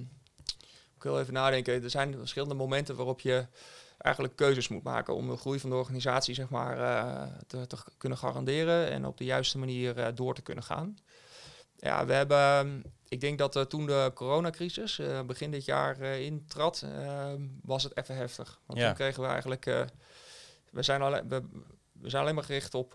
ik 0.97 1.03
wil 1.05 1.21
even 1.21 1.33
nadenken. 1.33 1.83
Er 1.83 1.91
zijn 1.91 2.15
verschillende 2.19 2.55
momenten 2.55 2.97
waarop 2.97 3.21
je 3.21 3.47
eigenlijk 3.99 4.37
keuzes 4.37 4.69
moet 4.69 4.83
maken 4.83 5.15
om 5.15 5.29
de 5.29 5.37
groei 5.37 5.61
van 5.61 5.71
de 5.71 5.77
organisatie 5.77 6.35
zeg 6.35 6.49
maar, 6.49 6.79
eh, 6.81 7.27
te, 7.47 7.77
kunnen 7.97 8.19
garanderen 8.19 8.91
en 8.91 9.07
op 9.07 9.19
de 9.19 9.25
juiste 9.25 9.59
manier 9.59 9.99
eh, 9.99 10.07
door 10.15 10.35
te 10.35 10.43
kunnen 10.43 10.65
gaan. 10.65 10.99
Ja, 11.77 12.07
we 12.07 12.13
hebben, 12.13 12.39
ehm, 12.39 12.81
ik 13.09 13.21
denk 13.21 13.39
dat 13.39 13.57
eh, 13.57 13.63
toen 13.63 13.87
de 13.87 14.11
coronacrisis 14.15 15.01
begin 15.27 15.51
dit 15.51 15.65
jaar 15.65 16.01
intrad, 16.03 16.83
ehm, 16.85 17.43
was 17.63 17.83
het 17.83 17.97
even 17.97 18.17
heftig. 18.17 18.61
Want 18.67 18.79
Ja. 18.79 18.87
toen 18.87 18.95
kregen 18.95 19.23
we 19.23 19.29
eigenlijk, 19.29 19.65
we, 20.71 20.83
zijn 20.83 21.03
alleen, 21.03 21.29
we, 21.29 21.43
we 21.93 22.09
zijn 22.09 22.23
alleen 22.23 22.35
maar 22.35 22.45
gericht 22.45 22.75
op, 22.75 22.93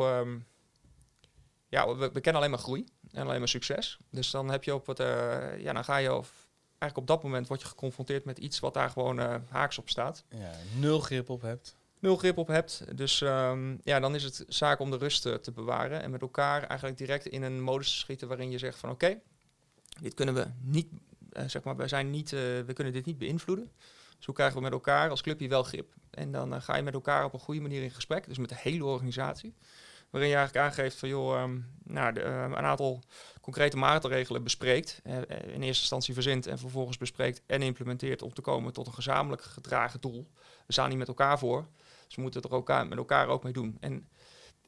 ja, 1.73 1.95
we, 1.95 2.11
we 2.11 2.21
kennen 2.21 2.41
alleen 2.41 2.53
maar 2.53 2.63
groei 2.63 2.85
en 3.11 3.25
alleen 3.25 3.39
maar 3.39 3.47
succes. 3.47 3.97
Dus 4.09 4.31
dan 4.31 4.49
heb 4.49 4.63
je 4.63 4.73
op 4.73 4.87
het, 4.87 4.99
eh, 4.99 5.59
ja, 5.59 5.73
dan 5.73 5.83
ga 5.83 5.97
je 5.97 6.13
of 6.13 6.47
eigenlijk 6.67 6.97
op 6.97 7.07
dat 7.07 7.23
moment 7.23 7.47
word 7.47 7.61
je 7.61 7.67
geconfronteerd 7.67 8.25
met 8.25 8.37
iets 8.37 8.59
wat 8.59 8.73
daar 8.73 8.89
gewoon 8.89 9.19
eh, 9.19 9.35
haaks 9.49 9.77
op 9.77 9.89
staat. 9.89 10.23
Ja, 10.29 10.51
nul 10.79 10.99
grip 10.99 11.29
op 11.29 11.41
hebt. 11.41 11.75
Nul 11.99 12.17
grip 12.17 12.37
op 12.37 12.47
hebt. 12.47 12.97
Dus 12.97 13.21
ehm, 13.21 13.77
ja, 13.83 13.99
dan 13.99 14.15
is 14.15 14.23
het 14.23 14.45
zaak 14.47 14.79
om 14.79 14.91
de 14.91 14.97
rust 14.97 15.25
eh, 15.25 15.33
te 15.33 15.51
bewaren 15.51 16.01
en 16.01 16.11
met 16.11 16.21
elkaar 16.21 16.63
eigenlijk 16.63 16.97
direct 16.97 17.25
in 17.25 17.43
een 17.43 17.61
modus 17.61 17.91
te 17.91 17.97
schieten 17.97 18.27
waarin 18.27 18.51
je 18.51 18.57
zegt 18.57 18.79
van 18.79 18.89
oké, 18.89 19.19
dit 20.01 20.13
kunnen 20.13 20.35
we 20.35 20.47
niet, 20.61 20.87
zeg 21.45 21.63
maar, 21.63 21.75
wij 21.75 21.87
zijn 21.87 22.09
niet, 22.09 22.29
we 22.29 22.71
kunnen 22.73 22.93
dit 22.93 23.05
niet 23.05 23.17
beïnvloeden. 23.17 23.71
Dus 24.17 24.25
hoe 24.25 24.35
krijgen 24.35 24.57
we 24.57 24.63
met 24.63 24.71
elkaar 24.71 25.09
als 25.09 25.21
clubje 25.21 25.47
wel 25.47 25.63
grip? 25.63 25.93
En 26.09 26.31
dan 26.31 26.61
ga 26.61 26.75
je 26.75 26.83
met 26.83 26.93
elkaar 26.93 27.25
op 27.25 27.33
een 27.33 27.39
goede 27.39 27.61
manier 27.61 27.83
in 27.83 27.91
gesprek, 27.91 28.27
dus 28.27 28.37
met 28.37 28.49
de 28.49 28.57
hele 28.57 28.85
organisatie. 28.85 29.53
Waarin 30.13 30.31
je 30.31 30.37
eigenlijk 30.37 30.67
aangeeft 30.67 30.97
van 30.97 31.09
joh, 31.09 31.35
ehm, 31.35 31.59
nou, 31.83 32.13
de, 32.13 32.21
eh, 32.21 32.41
een 32.41 32.57
aantal 32.57 33.03
concrete 33.41 33.77
maatregelen 33.77 34.43
bespreekt. 34.43 34.99
eh, 35.03 35.17
eh, 35.17 35.23
in 35.27 35.61
eerste 35.61 35.81
instantie 35.81 36.13
verzint 36.13 36.47
en 36.47 36.59
vervolgens 36.59 36.97
bespreekt 36.97 37.41
en 37.45 37.61
implementeert 37.61 38.21
om 38.21 38.33
te 38.33 38.41
komen 38.41 38.73
tot 38.73 38.87
een 38.87 38.93
gezamenlijk 38.93 39.41
gedragen 39.41 40.01
doel. 40.01 40.27
We 40.65 40.73
staan 40.73 40.89
niet 40.89 40.97
met 40.97 41.07
elkaar 41.07 41.39
voor. 41.39 41.67
Dus 42.05 42.15
we 42.15 42.21
moeten 42.21 42.41
het 42.41 42.49
er 42.49 42.57
elkaar, 42.57 42.87
met 42.87 42.97
elkaar 42.97 43.27
ook 43.27 43.43
mee 43.43 43.53
doen. 43.53 43.77
En 43.79 44.07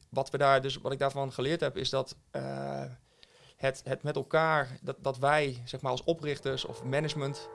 wat, 0.10 0.30
we 0.30 0.38
daar 0.38 0.62
dus, 0.62 0.78
wat 0.78 0.92
ik 0.92 1.00
daarvan 1.00 1.34
geleerd 1.34 1.60
heb, 1.62 1.78
is 1.78 1.90
dat 1.90 2.16
eh, 2.32 2.84
het, 3.56 3.82
het 3.84 4.04
met 4.04 4.16
elkaar, 4.16 4.78
dat, 4.82 4.96
dat 5.00 5.18
wij 5.18 5.62
zeg 5.66 5.82
maar 5.82 5.92
als 5.92 6.04
oprichters 6.04 6.66
of 6.66 6.84
management 6.84 7.50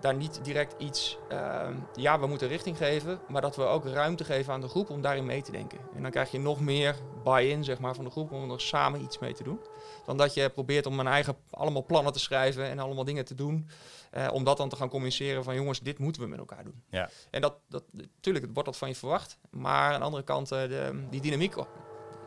daar 0.00 0.14
niet 0.14 0.40
direct 0.44 0.74
iets, 0.78 1.18
ehm, 1.28 1.74
ja, 1.94 2.20
we 2.20 2.26
moeten 2.26 2.48
richting 2.48 2.76
geven, 2.76 3.20
maar 3.28 3.40
dat 3.42 3.56
we 3.56 3.62
ook 3.62 3.84
ruimte 3.86 4.24
geven 4.24 4.52
aan 4.52 4.60
de 4.60 4.68
groep 4.68 4.90
om 4.90 5.00
daarin 5.00 5.26
mee 5.26 5.42
te 5.42 5.50
denken. 5.52 5.78
En 5.94 6.02
dan 6.02 6.10
krijg 6.10 6.30
je 6.30 6.38
nog 6.38 6.60
meer 6.60 6.96
buy-in 7.24 7.64
zeg 7.64 7.78
maar, 7.78 7.94
van 7.94 8.04
de 8.04 8.10
groep 8.10 8.32
om 8.32 8.50
er 8.50 8.60
samen 8.60 9.02
iets 9.02 9.18
mee 9.18 9.32
te 9.34 9.42
doen. 9.42 9.60
Dan 10.06 10.16
dat 10.16 10.34
je 10.34 10.50
probeert 10.50 10.86
om 10.86 11.00
een 11.00 11.06
eigen 11.06 11.36
allemaal 11.50 11.84
plannen 11.84 12.12
te 12.12 12.18
schrijven 12.18 12.64
en 12.64 12.78
allemaal 12.78 13.04
dingen 13.04 13.24
te 13.24 13.34
doen. 13.34 13.68
eh, 14.10 14.28
om 14.32 14.44
dat 14.44 14.56
dan 14.56 14.68
te 14.68 14.76
gaan 14.76 14.88
communiceren 14.88 15.44
van 15.44 15.54
jongens, 15.54 15.80
dit 15.80 15.98
moeten 15.98 16.22
we 16.22 16.28
met 16.28 16.38
elkaar 16.38 16.64
doen. 16.64 16.82
Ja. 16.90 17.08
En 17.30 17.40
dat, 17.40 17.54
dat, 17.68 17.82
natuurlijk, 17.92 18.44
het 18.44 18.54
wordt 18.54 18.68
dat 18.68 18.78
van 18.78 18.88
je 18.88 18.94
verwacht. 18.94 19.38
Maar 19.50 19.92
aan 19.92 19.98
de 19.98 20.04
andere 20.04 20.22
kant, 20.22 20.52
eh, 20.52 20.60
de, 20.60 21.06
die 21.10 21.20
dynamiek 21.20 21.54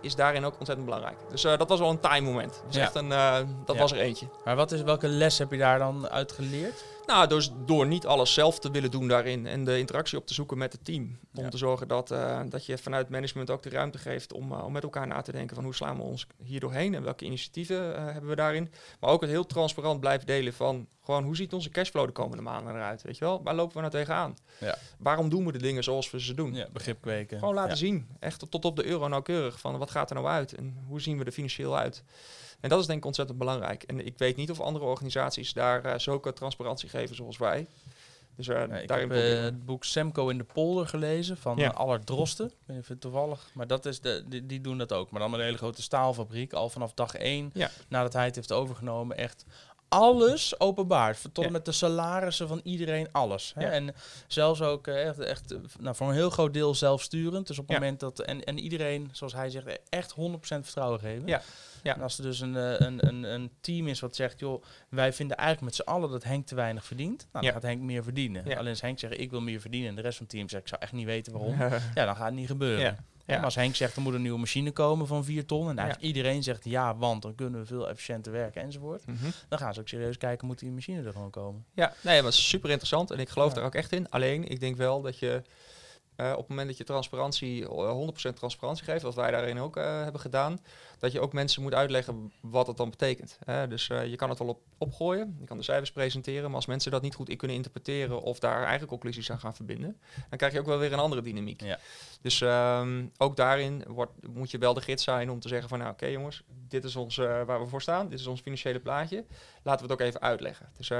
is 0.01 0.15
daarin 0.15 0.45
ook 0.45 0.53
ontzettend 0.57 0.85
belangrijk. 0.85 1.17
Dus 1.29 1.43
eh, 1.43 1.57
dat 1.57 1.69
was 1.69 1.79
wel 1.79 1.89
een 1.89 1.99
time 1.99 2.21
moment. 2.27 2.63
Dus 2.67 2.75
Ja. 2.75 2.81
echt 2.81 2.95
een, 2.95 3.11
eh, 3.11 3.37
dat 3.65 3.75
Ja. 3.75 3.81
was 3.81 3.91
er 3.91 3.97
eentje. 3.99 4.27
Maar 4.45 4.55
wat 4.55 4.71
is, 4.71 4.81
welke 4.81 5.07
les 5.07 5.37
heb 5.37 5.51
je 5.51 5.57
daar 5.57 5.79
dan 5.79 6.09
uit 6.09 6.31
geleerd? 6.31 6.83
Nou, 7.09 7.27
dus 7.27 7.51
door 7.65 7.87
niet 7.87 8.05
alles 8.05 8.33
zelf 8.33 8.59
te 8.59 8.71
willen 8.71 8.91
doen 8.91 9.07
daarin 9.07 9.47
en 9.47 9.63
de 9.63 9.77
interactie 9.77 10.17
op 10.17 10.25
te 10.27 10.33
zoeken 10.33 10.57
met 10.57 10.71
het 10.73 10.85
team. 10.85 11.17
Om 11.33 11.43
Ja. 11.43 11.49
te 11.49 11.57
zorgen 11.57 11.87
dat, 11.87 12.11
eh, 12.11 12.41
dat 12.49 12.65
je 12.65 12.77
vanuit 12.77 13.09
management 13.09 13.49
ook 13.49 13.63
de 13.63 13.69
ruimte 13.69 13.97
geeft 13.97 14.33
om, 14.33 14.51
eh, 14.51 14.65
om 14.65 14.71
met 14.71 14.83
elkaar 14.83 15.07
na 15.07 15.21
te 15.21 15.31
denken 15.31 15.55
van 15.55 15.63
hoe 15.63 15.75
slaan 15.75 15.95
we 15.97 16.01
ons 16.03 16.27
hier 16.43 16.59
doorheen 16.59 16.95
en 16.95 17.03
welke 17.03 17.25
initiatieven 17.25 17.95
eh, 17.95 18.05
hebben 18.05 18.29
we 18.29 18.35
daarin. 18.35 18.71
Maar 18.99 19.09
ook 19.09 19.21
het 19.21 19.29
heel 19.29 19.45
transparant 19.45 19.99
blijven 19.99 20.25
delen 20.27 20.53
van 20.53 20.87
gewoon 21.09 21.23
hoe 21.23 21.35
ziet 21.35 21.53
onze 21.53 21.69
cashflow 21.69 22.05
de 22.05 22.11
komende 22.11 22.43
maanden 22.43 22.73
eruit, 22.75 23.01
weet 23.01 23.17
je 23.17 23.25
wel? 23.25 23.43
Waar 23.43 23.55
lopen 23.55 23.73
we 23.75 23.79
nou 23.79 23.91
tegenaan? 23.93 24.37
Ja. 24.59 24.77
Waarom 24.97 25.29
doen 25.29 25.45
we 25.45 25.51
de 25.51 25.57
dingen 25.57 25.83
zoals 25.83 26.11
we 26.11 26.21
ze 26.21 26.33
doen? 26.33 26.53
Ja, 26.53 26.67
begrip 26.73 27.01
kweken. 27.01 27.39
Gewoon 27.39 27.53
laten 27.53 27.69
Ja. 27.71 27.75
zien, 27.75 28.07
echt 28.19 28.51
tot 28.51 28.65
op 28.65 28.75
de 28.75 28.85
euro 28.85 29.07
nauwkeurig, 29.07 29.59
van 29.59 29.77
wat 29.77 29.91
gaat 29.91 30.09
er 30.09 30.15
nou 30.15 30.27
uit 30.27 30.53
en 30.55 30.77
hoe 30.87 31.01
zien 31.01 31.17
we 31.17 31.23
er 31.23 31.31
financieel 31.31 31.77
uit. 31.77 32.03
En 32.59 32.69
dat 32.69 32.79
is 32.79 32.85
denk 32.85 32.99
ik 32.99 33.05
ontzettend 33.05 33.37
belangrijk. 33.37 33.83
En 33.83 34.05
ik 34.05 34.17
weet 34.17 34.35
niet 34.35 34.51
of 34.51 34.59
andere 34.59 34.85
organisaties 34.85 35.53
daar 35.53 35.85
eh, 35.85 35.99
zulke 35.99 36.33
transparantie 36.33 36.89
geven 36.89 37.15
zoals 37.15 37.37
wij. 37.37 37.67
Dus 38.35 38.47
ik 38.47 38.89
heb 38.89 39.09
we. 39.09 39.15
het 39.15 39.65
boek 39.65 39.83
Semco 39.83 40.29
in 40.29 40.37
de 40.37 40.43
polder 40.43 40.87
gelezen 40.87 41.37
van 41.37 41.57
Ja. 41.57 41.69
Allard 41.69 42.05
Drosten. 42.05 42.51
Het 42.65 43.01
toevallig, 43.01 43.49
maar 43.53 43.67
dat 43.67 43.85
is 43.85 44.01
de, 44.01 44.23
die, 44.27 44.45
die 44.45 44.61
doen 44.61 44.77
dat 44.77 44.93
ook. 44.93 45.11
Maar 45.11 45.19
dan 45.21 45.29
met 45.29 45.39
een 45.39 45.45
hele 45.45 45.57
grote 45.57 45.81
staalfabriek, 45.81 46.53
al 46.53 46.69
vanaf 46.69 46.93
dag 46.93 47.15
één, 47.15 47.49
Ja. 47.53 47.69
nadat 47.89 48.13
hij 48.13 48.25
het 48.25 48.35
heeft 48.35 48.51
overgenomen, 48.51 49.17
echt 49.17 49.45
alles 49.89 50.59
openbaar. 50.59 51.17
Tot 51.33 51.45
en 51.45 51.51
met 51.51 51.65
de 51.65 51.71
salarissen 51.71 52.47
van 52.47 52.59
iedereen, 52.63 53.07
alles. 53.11 53.51
Hè? 53.55 53.61
Ja. 53.61 53.69
En 53.71 53.95
zelfs 54.27 54.61
ook 54.61 54.87
eh, 54.87 55.07
echt, 55.07 55.19
echt 55.19 55.55
nou, 55.79 55.95
voor 55.95 56.07
een 56.07 56.13
heel 56.13 56.29
groot 56.29 56.53
deel 56.53 56.75
zelfsturend. 56.75 57.47
Dus 57.47 57.59
op 57.59 57.67
het 57.67 57.73
Ja. 57.75 57.79
moment 57.81 57.99
dat, 57.99 58.19
en, 58.19 58.43
en 58.43 58.59
iedereen, 58.59 59.09
zoals 59.11 59.33
hij 59.33 59.49
zegt, 59.49 59.79
echt 59.89 60.15
100% 60.15 60.15
vertrouwen 60.39 60.99
geven. 60.99 61.27
Ja. 61.27 61.41
Ja. 61.83 61.95
En 61.95 62.01
als 62.01 62.17
er 62.17 62.23
dus 62.23 62.39
een, 62.39 62.55
eh, 62.57 62.73
een, 62.79 63.07
een, 63.07 63.23
een 63.23 63.51
team 63.61 63.87
is 63.87 63.99
wat 63.99 64.15
zegt, 64.15 64.39
joh, 64.39 64.63
wij 64.89 65.13
vinden 65.13 65.37
eigenlijk 65.37 65.67
met 65.67 65.75
z'n 65.85 65.91
allen 65.93 66.09
dat 66.09 66.23
Henk 66.23 66.47
te 66.47 66.55
weinig 66.55 66.85
verdient. 66.85 67.27
Nou, 67.31 67.45
Ja. 67.45 67.51
dan 67.51 67.61
gaat 67.61 67.69
Henk 67.69 67.81
meer 67.81 68.03
verdienen. 68.03 68.43
Ja. 68.45 68.57
Alleen 68.57 68.69
als 68.69 68.81
Henk 68.81 68.99
zegt, 68.99 69.19
ik 69.19 69.29
wil 69.31 69.41
meer 69.41 69.59
verdienen 69.61 69.89
en 69.89 69.95
de 69.95 70.01
rest 70.01 70.17
van 70.17 70.25
het 70.25 70.35
team 70.35 70.49
zegt, 70.49 70.61
ik 70.63 70.69
zou 70.69 70.81
echt 70.81 70.91
niet 70.91 71.05
weten 71.05 71.33
waarom. 71.33 71.57
Ja, 71.95 72.05
dan 72.05 72.15
gaat 72.15 72.25
het 72.25 72.33
niet 72.33 72.47
gebeuren. 72.47 72.97
Ja. 73.29 73.41
Als 73.41 73.55
Henk 73.55 73.75
zegt, 73.75 73.95
er 73.95 74.01
moet 74.01 74.13
een 74.13 74.21
nieuwe 74.21 74.39
machine 74.39 74.71
komen 74.71 75.07
van 75.07 75.23
4 75.25 75.45
ton. 75.45 75.69
En 75.69 75.75
Ja. 75.75 75.81
eigenlijk 75.81 76.07
iedereen 76.15 76.43
zegt 76.43 76.65
ja, 76.65 76.95
want 76.97 77.21
dan 77.21 77.35
kunnen 77.35 77.59
we 77.59 77.65
veel 77.65 77.89
efficiënter 77.89 78.31
werken 78.31 78.61
enzovoort. 78.61 79.05
Mhm. 79.07 79.15
Dan 79.47 79.59
gaan 79.59 79.73
ze 79.73 79.79
ook 79.79 79.87
serieus 79.87 80.17
kijken, 80.17 80.47
moet 80.47 80.59
die 80.59 80.71
machine 80.71 81.03
er 81.03 81.11
gewoon 81.13 81.29
komen. 81.29 81.65
Ja, 81.73 81.93
nee, 82.01 82.15
het 82.23 82.33
is 82.33 82.49
super 82.49 82.69
interessant 82.69 83.11
en 83.11 83.19
ik 83.19 83.29
geloof 83.29 83.53
Ja. 83.53 83.59
er 83.59 83.65
ook 83.65 83.75
echt 83.75 83.91
in. 83.91 84.09
Alleen, 84.09 84.47
ik 84.47 84.59
denk 84.59 84.75
wel 84.77 85.01
dat 85.01 85.19
je 85.19 85.41
op 86.19 86.37
het 86.37 86.47
moment 86.47 86.67
dat 86.67 86.77
je 86.77 86.83
transparantie, 86.83 87.65
100% 87.65 87.69
transparantie 88.33 88.83
geeft, 88.83 89.01
wat 89.01 89.15
wij 89.15 89.31
daarin 89.31 89.59
ook 89.59 89.75
hebben 89.75 90.21
gedaan, 90.21 90.59
dat 90.99 91.11
je 91.11 91.19
ook 91.19 91.33
mensen 91.33 91.61
moet 91.61 91.73
uitleggen 91.73 92.31
wat 92.41 92.67
het 92.67 92.77
dan 92.77 92.89
betekent. 92.89 93.39
Dus 93.69 93.87
je 93.87 94.15
kan 94.15 94.29
het 94.29 94.39
al 94.39 94.47
op, 94.47 94.59
opgooien, 94.77 95.37
je 95.39 95.45
kan 95.45 95.57
de 95.57 95.63
cijfers 95.63 95.91
presenteren, 95.91 96.43
maar 96.43 96.55
als 96.55 96.65
mensen 96.65 96.91
dat 96.91 97.01
niet 97.01 97.15
goed 97.15 97.29
in 97.29 97.37
kunnen 97.37 97.57
interpreteren 97.57 98.21
of 98.21 98.39
daar 98.39 98.63
eigen 98.63 98.87
conclusies 98.87 99.31
aan 99.31 99.39
gaan 99.39 99.55
verbinden, 99.55 99.99
dan 100.29 100.37
krijg 100.37 100.53
je 100.53 100.59
ook 100.59 100.65
wel 100.65 100.77
weer 100.77 100.93
een 100.93 100.99
andere 100.99 101.21
dynamiek. 101.21 101.61
Ja. 101.61 101.79
Dus 102.21 102.41
ehm, 102.41 103.05
ook 103.17 103.35
daarin 103.35 103.83
wordt, 103.87 104.11
moet 104.27 104.51
je 104.51 104.57
wel 104.57 104.73
de 104.73 104.81
gids 104.81 105.03
zijn 105.03 105.29
om 105.29 105.39
te 105.39 105.47
zeggen 105.47 105.69
van 105.69 105.79
nou 105.79 105.91
oké 105.91 106.05
jongens, 106.05 106.43
dit 106.67 106.83
is 106.83 106.95
ons 106.95 107.15
waar 107.15 107.59
we 107.59 107.67
voor 107.67 107.81
staan, 107.81 108.09
dit 108.09 108.19
is 108.19 108.27
ons 108.27 108.41
financiële 108.41 108.79
plaatje. 108.79 109.25
Laten 109.63 109.85
we 109.85 109.91
het 109.91 110.01
ook 110.01 110.07
even 110.07 110.21
uitleggen. 110.21 110.69
Dus 110.77 110.89
uh, 110.89 110.97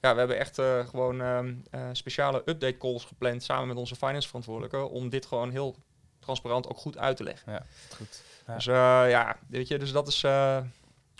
ja, 0.00 0.12
we 0.12 0.18
hebben 0.18 0.38
echt 0.38 0.58
uh, 0.58 0.86
gewoon 0.86 1.20
uh, 1.20 1.88
speciale 1.92 2.42
update 2.44 2.76
calls 2.76 3.04
gepland 3.04 3.42
samen 3.42 3.68
met 3.68 3.76
onze 3.76 3.96
finance 3.96 4.28
verantwoordelijke 4.28 4.88
om 4.88 5.08
dit 5.08 5.26
gewoon 5.26 5.50
heel 5.50 5.76
transparant 6.18 6.68
ook 6.68 6.78
goed 6.78 6.98
uit 6.98 7.16
te 7.16 7.22
leggen. 7.22 7.52
Ja, 7.52 7.62
goed. 7.96 8.22
Ja. 8.46 8.54
Dus 8.54 8.64
ja, 9.10 9.36
weet 9.48 9.68
je, 9.68 9.78
dus 9.78 9.92
dat 9.92 10.08
is 10.08 10.22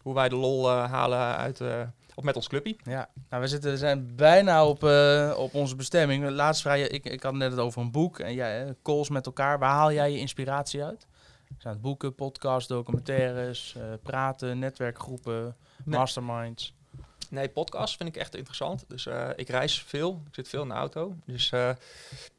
hoe 0.02 0.14
wij 0.14 0.28
de 0.28 0.36
lol 0.36 0.70
halen 0.70 1.36
uit 1.36 1.60
of 2.14 2.24
met 2.24 2.36
ons 2.36 2.48
clubje. 2.48 2.76
Ja, 2.82 3.08
nou, 3.28 3.42
we 3.42 3.48
zitten, 3.48 3.78
zijn 3.78 4.16
bijna 4.16 4.66
op, 4.66 4.82
op 5.36 5.54
onze 5.54 5.76
bestemming. 5.76 6.30
Laatst 6.30 6.62
vraag 6.62 6.78
je, 6.78 6.88
ik, 6.88 7.04
ik 7.04 7.22
had 7.22 7.34
net 7.34 7.50
het 7.50 7.60
over 7.60 7.80
een 7.80 7.90
boek 7.90 8.18
en 8.18 8.34
jij, 8.34 8.74
calls 8.82 9.08
met 9.08 9.26
elkaar. 9.26 9.58
Waar 9.58 9.70
haal 9.70 9.92
jij 9.92 10.12
je 10.12 10.18
inspiratie 10.18 10.84
uit? 10.84 11.06
Zijn 11.58 11.72
het 11.72 11.82
boeken, 11.82 12.14
podcasts, 12.14 12.68
documentaires, 12.68 13.76
praten, 14.02 14.58
netwerkgroepen, 14.58 15.56
masterminds? 15.84 16.74
Nee, 17.32 17.48
podcast 17.48 17.96
vind 17.96 18.08
ik 18.08 18.16
echt 18.16 18.36
interessant. 18.36 18.84
Dus 18.88 19.06
uh, 19.06 19.28
ik 19.36 19.48
reis 19.48 19.82
veel. 19.82 20.22
Ik 20.28 20.34
zit 20.34 20.48
veel 20.48 20.62
in 20.62 20.68
de 20.68 20.74
auto. 20.74 21.16
Dus 21.26 21.50
uh, 21.50 21.70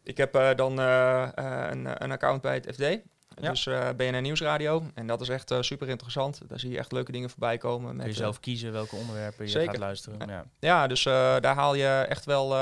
ik 0.04 0.18
heb 0.18 0.36
uh, 0.36 0.50
dan 0.56 0.78
een, 0.78 2.04
een, 2.04 2.12
account 2.12 2.42
bij 2.42 2.54
het 2.54 2.68
FD. 2.74 2.80
Ja. 2.80 3.50
Dus 3.50 3.70
BNN 3.96 4.22
Nieuwsradio. 4.22 4.84
En 4.94 5.08
dat 5.08 5.22
is 5.22 5.30
echt 5.30 5.54
super 5.60 5.90
interessant. 5.90 6.42
Daar 6.48 6.60
zie 6.60 6.70
je 6.70 6.78
echt 6.78 6.92
leuke 6.92 7.12
dingen 7.12 7.30
voorbij 7.30 7.58
komen. 7.58 7.96
Met, 7.96 8.06
Kun 8.06 8.14
je 8.14 8.20
zelf 8.20 8.40
kiezen 8.40 8.72
welke 8.72 8.96
onderwerpen 8.96 9.46
je 9.46 9.52
zeker. 9.52 9.70
gaat 9.70 9.80
luisteren. 9.80 10.28
Ja, 10.28 10.46
ja 10.60 10.88
dus 10.88 11.04
daar 11.04 11.56
haal 11.56 11.76
je 11.76 12.06
echt 12.10 12.26
wel 12.26 12.56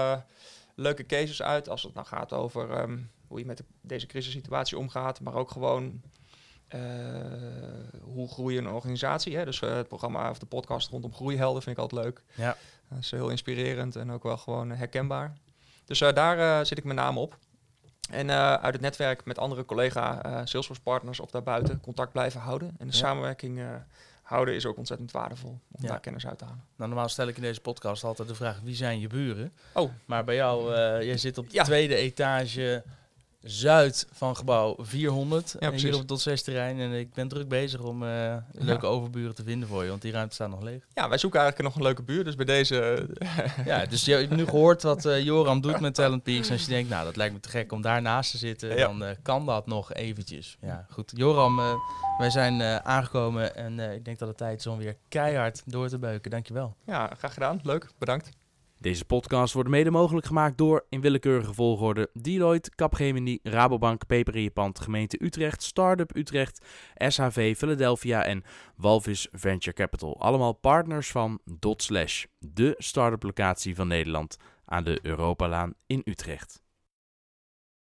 leuke 0.75 1.05
cases 1.05 1.41
uit. 1.41 1.69
Als 1.69 1.83
het 1.83 1.93
nou 1.93 2.07
gaat 2.07 2.33
over 2.33 2.81
um, 2.81 3.11
hoe 3.27 3.39
je 3.39 3.45
met 3.45 3.57
de, 3.57 3.65
deze 3.81 4.05
crisissituatie 4.05 4.77
omgaat. 4.77 5.21
Maar 5.21 5.33
ook 5.33 5.51
gewoon 5.51 6.01
uh, 6.75 6.81
hoe 8.01 8.27
groeien 8.27 8.65
een 8.65 8.73
organisatie. 8.73 9.37
Hè? 9.37 9.45
Dus 9.45 9.61
uh, 9.61 9.75
het 9.75 9.87
programma 9.87 10.29
of 10.29 10.39
de 10.39 10.45
podcast 10.45 10.89
rondom 10.89 11.13
groeihelden 11.13 11.61
vind 11.61 11.77
ik 11.77 11.81
altijd 11.81 12.03
leuk. 12.03 12.21
Ja. 12.33 12.57
Dat 12.89 12.99
is 12.99 13.11
heel 13.11 13.29
inspirerend 13.29 13.95
en 13.95 14.11
ook 14.11 14.23
wel 14.23 14.37
gewoon 14.37 14.69
herkenbaar. 14.69 15.33
Dus 15.85 16.01
uh, 16.01 16.13
daar 16.13 16.65
zit 16.65 16.77
ik 16.77 16.83
met 16.83 16.95
name 16.95 17.19
op. 17.19 17.37
En 18.09 18.31
uit 18.31 18.73
het 18.73 18.81
netwerk 18.81 19.25
met 19.25 19.37
andere 19.37 19.65
collega 19.65 20.21
Salesforce 20.45 20.81
partners 20.81 21.19
of 21.19 21.31
daarbuiten 21.31 21.81
contact 21.81 22.11
blijven 22.11 22.39
houden. 22.39 22.67
En 22.67 22.87
de 22.87 22.93
ja. 22.93 22.99
samenwerking 22.99 23.61
houden 24.21 24.55
is 24.55 24.65
ook 24.65 24.77
ontzettend 24.77 25.11
waardevol 25.11 25.49
om 25.49 25.81
ja. 25.81 25.87
daar 25.87 25.99
kennis 25.99 26.27
uit 26.27 26.37
te 26.37 26.45
halen. 26.45 26.63
Nou, 26.75 26.89
normaal 26.89 27.09
stel 27.09 27.27
ik 27.27 27.35
in 27.35 27.41
deze 27.41 27.61
podcast 27.61 28.03
altijd 28.03 28.27
de 28.27 28.35
vraag: 28.35 28.59
wie 28.63 28.75
zijn 28.75 28.99
je 28.99 29.07
buren? 29.07 29.53
Oh. 29.73 29.91
Maar 30.05 30.23
bij 30.23 30.35
jou, 30.35 30.75
jij 31.05 31.17
zit 31.17 31.37
op 31.37 31.49
de 31.49 31.55
ja. 31.55 31.63
tweede 31.63 31.95
etage 31.95 32.83
zuid 33.43 34.07
van 34.11 34.35
gebouw 34.35 34.75
400. 34.79 35.55
Ja, 35.59 35.71
hier 35.71 35.93
op 35.93 35.99
het 35.99 36.07
tot 36.07 36.21
6 36.21 36.41
terrein. 36.41 36.79
En 36.79 36.91
ik 36.91 37.13
ben 37.13 37.27
druk 37.27 37.47
bezig 37.47 37.81
om 37.81 38.03
uh, 38.03 38.35
leuke 38.51 38.85
overburen 38.85 39.35
te 39.35 39.43
vinden 39.43 39.67
voor 39.67 39.83
je, 39.83 39.89
want 39.89 40.01
die 40.01 40.11
ruimte 40.11 40.33
staat 40.33 40.49
nog 40.49 40.61
leeg. 40.61 40.87
Ja, 40.93 41.09
wij 41.09 41.17
zoeken 41.17 41.39
eigenlijk 41.39 41.69
nog 41.69 41.77
een 41.77 41.87
leuke 41.87 42.03
buur, 42.03 42.23
dus 42.23 42.35
bij 42.35 42.45
deze... 42.45 43.07
ja, 43.65 43.85
dus 43.85 44.05
je 44.05 44.13
hebt 44.13 44.29
nu 44.29 44.45
gehoord 44.55 44.83
wat 44.83 45.05
uh, 45.05 45.23
Joram 45.23 45.61
doet 45.61 45.79
met 45.79 45.95
Talent 45.95 46.23
Peaks. 46.23 46.47
En 46.47 46.53
als 46.53 46.63
je 46.65 46.69
denkt, 46.69 46.89
nou, 46.89 47.05
dat 47.05 47.15
lijkt 47.15 47.33
me 47.33 47.39
te 47.39 47.49
gek 47.49 47.71
om 47.71 47.81
daarnaast 47.81 48.31
te 48.31 48.37
zitten, 48.37 48.69
ja. 48.69 48.87
dan 48.87 49.03
uh, 49.03 49.09
kan 49.21 49.45
dat 49.45 49.67
nog 49.67 49.93
eventjes. 49.93 50.57
Ja, 50.61 50.85
goed. 50.89 51.11
Joram, 51.15 51.79
wij 52.17 52.29
zijn 52.29 52.61
aangekomen 52.83 53.55
en 53.55 53.79
ik 53.79 54.05
denk 54.05 54.19
dat 54.19 54.27
het 54.27 54.37
tijd 54.37 54.59
is 54.59 54.67
om 54.67 54.77
weer 54.77 54.95
keihard 55.07 55.61
door 55.65 55.89
te 55.89 55.99
beuken. 55.99 56.31
Dankjewel. 56.31 56.75
Ja, 56.85 57.11
graag 57.17 57.33
gedaan. 57.33 57.59
Leuk. 57.63 57.89
Bedankt. 57.97 58.40
Deze 58.81 59.05
podcast 59.05 59.53
wordt 59.53 59.69
mede 59.69 59.91
mogelijk 59.91 60.25
gemaakt 60.25 60.57
door, 60.57 60.85
in 60.89 61.01
willekeurige 61.01 61.53
volgorde, 61.53 62.09
Deloitte, 62.13 62.71
Capgemini, 62.75 63.39
Rabobank, 63.43 64.01
Pand, 64.53 64.79
Gemeente 64.79 65.23
Utrecht, 65.23 65.63
Startup 65.63 66.15
Utrecht, 66.15 66.65
SHV 66.95 67.57
Philadelphia 67.57 68.23
en 68.23 68.43
Walvis 68.75 69.27
Venture 69.31 69.75
Capital. 69.75 70.21
Allemaal 70.21 70.53
partners 70.53 71.11
van 71.11 71.39
Dotslash, 71.59 72.25
de 72.39 72.75
start-up 72.77 73.23
locatie 73.23 73.75
van 73.75 73.87
Nederland 73.87 74.37
aan 74.65 74.83
de 74.83 74.99
Europalaan 75.01 75.73
in 75.87 76.01
Utrecht. 76.05 76.60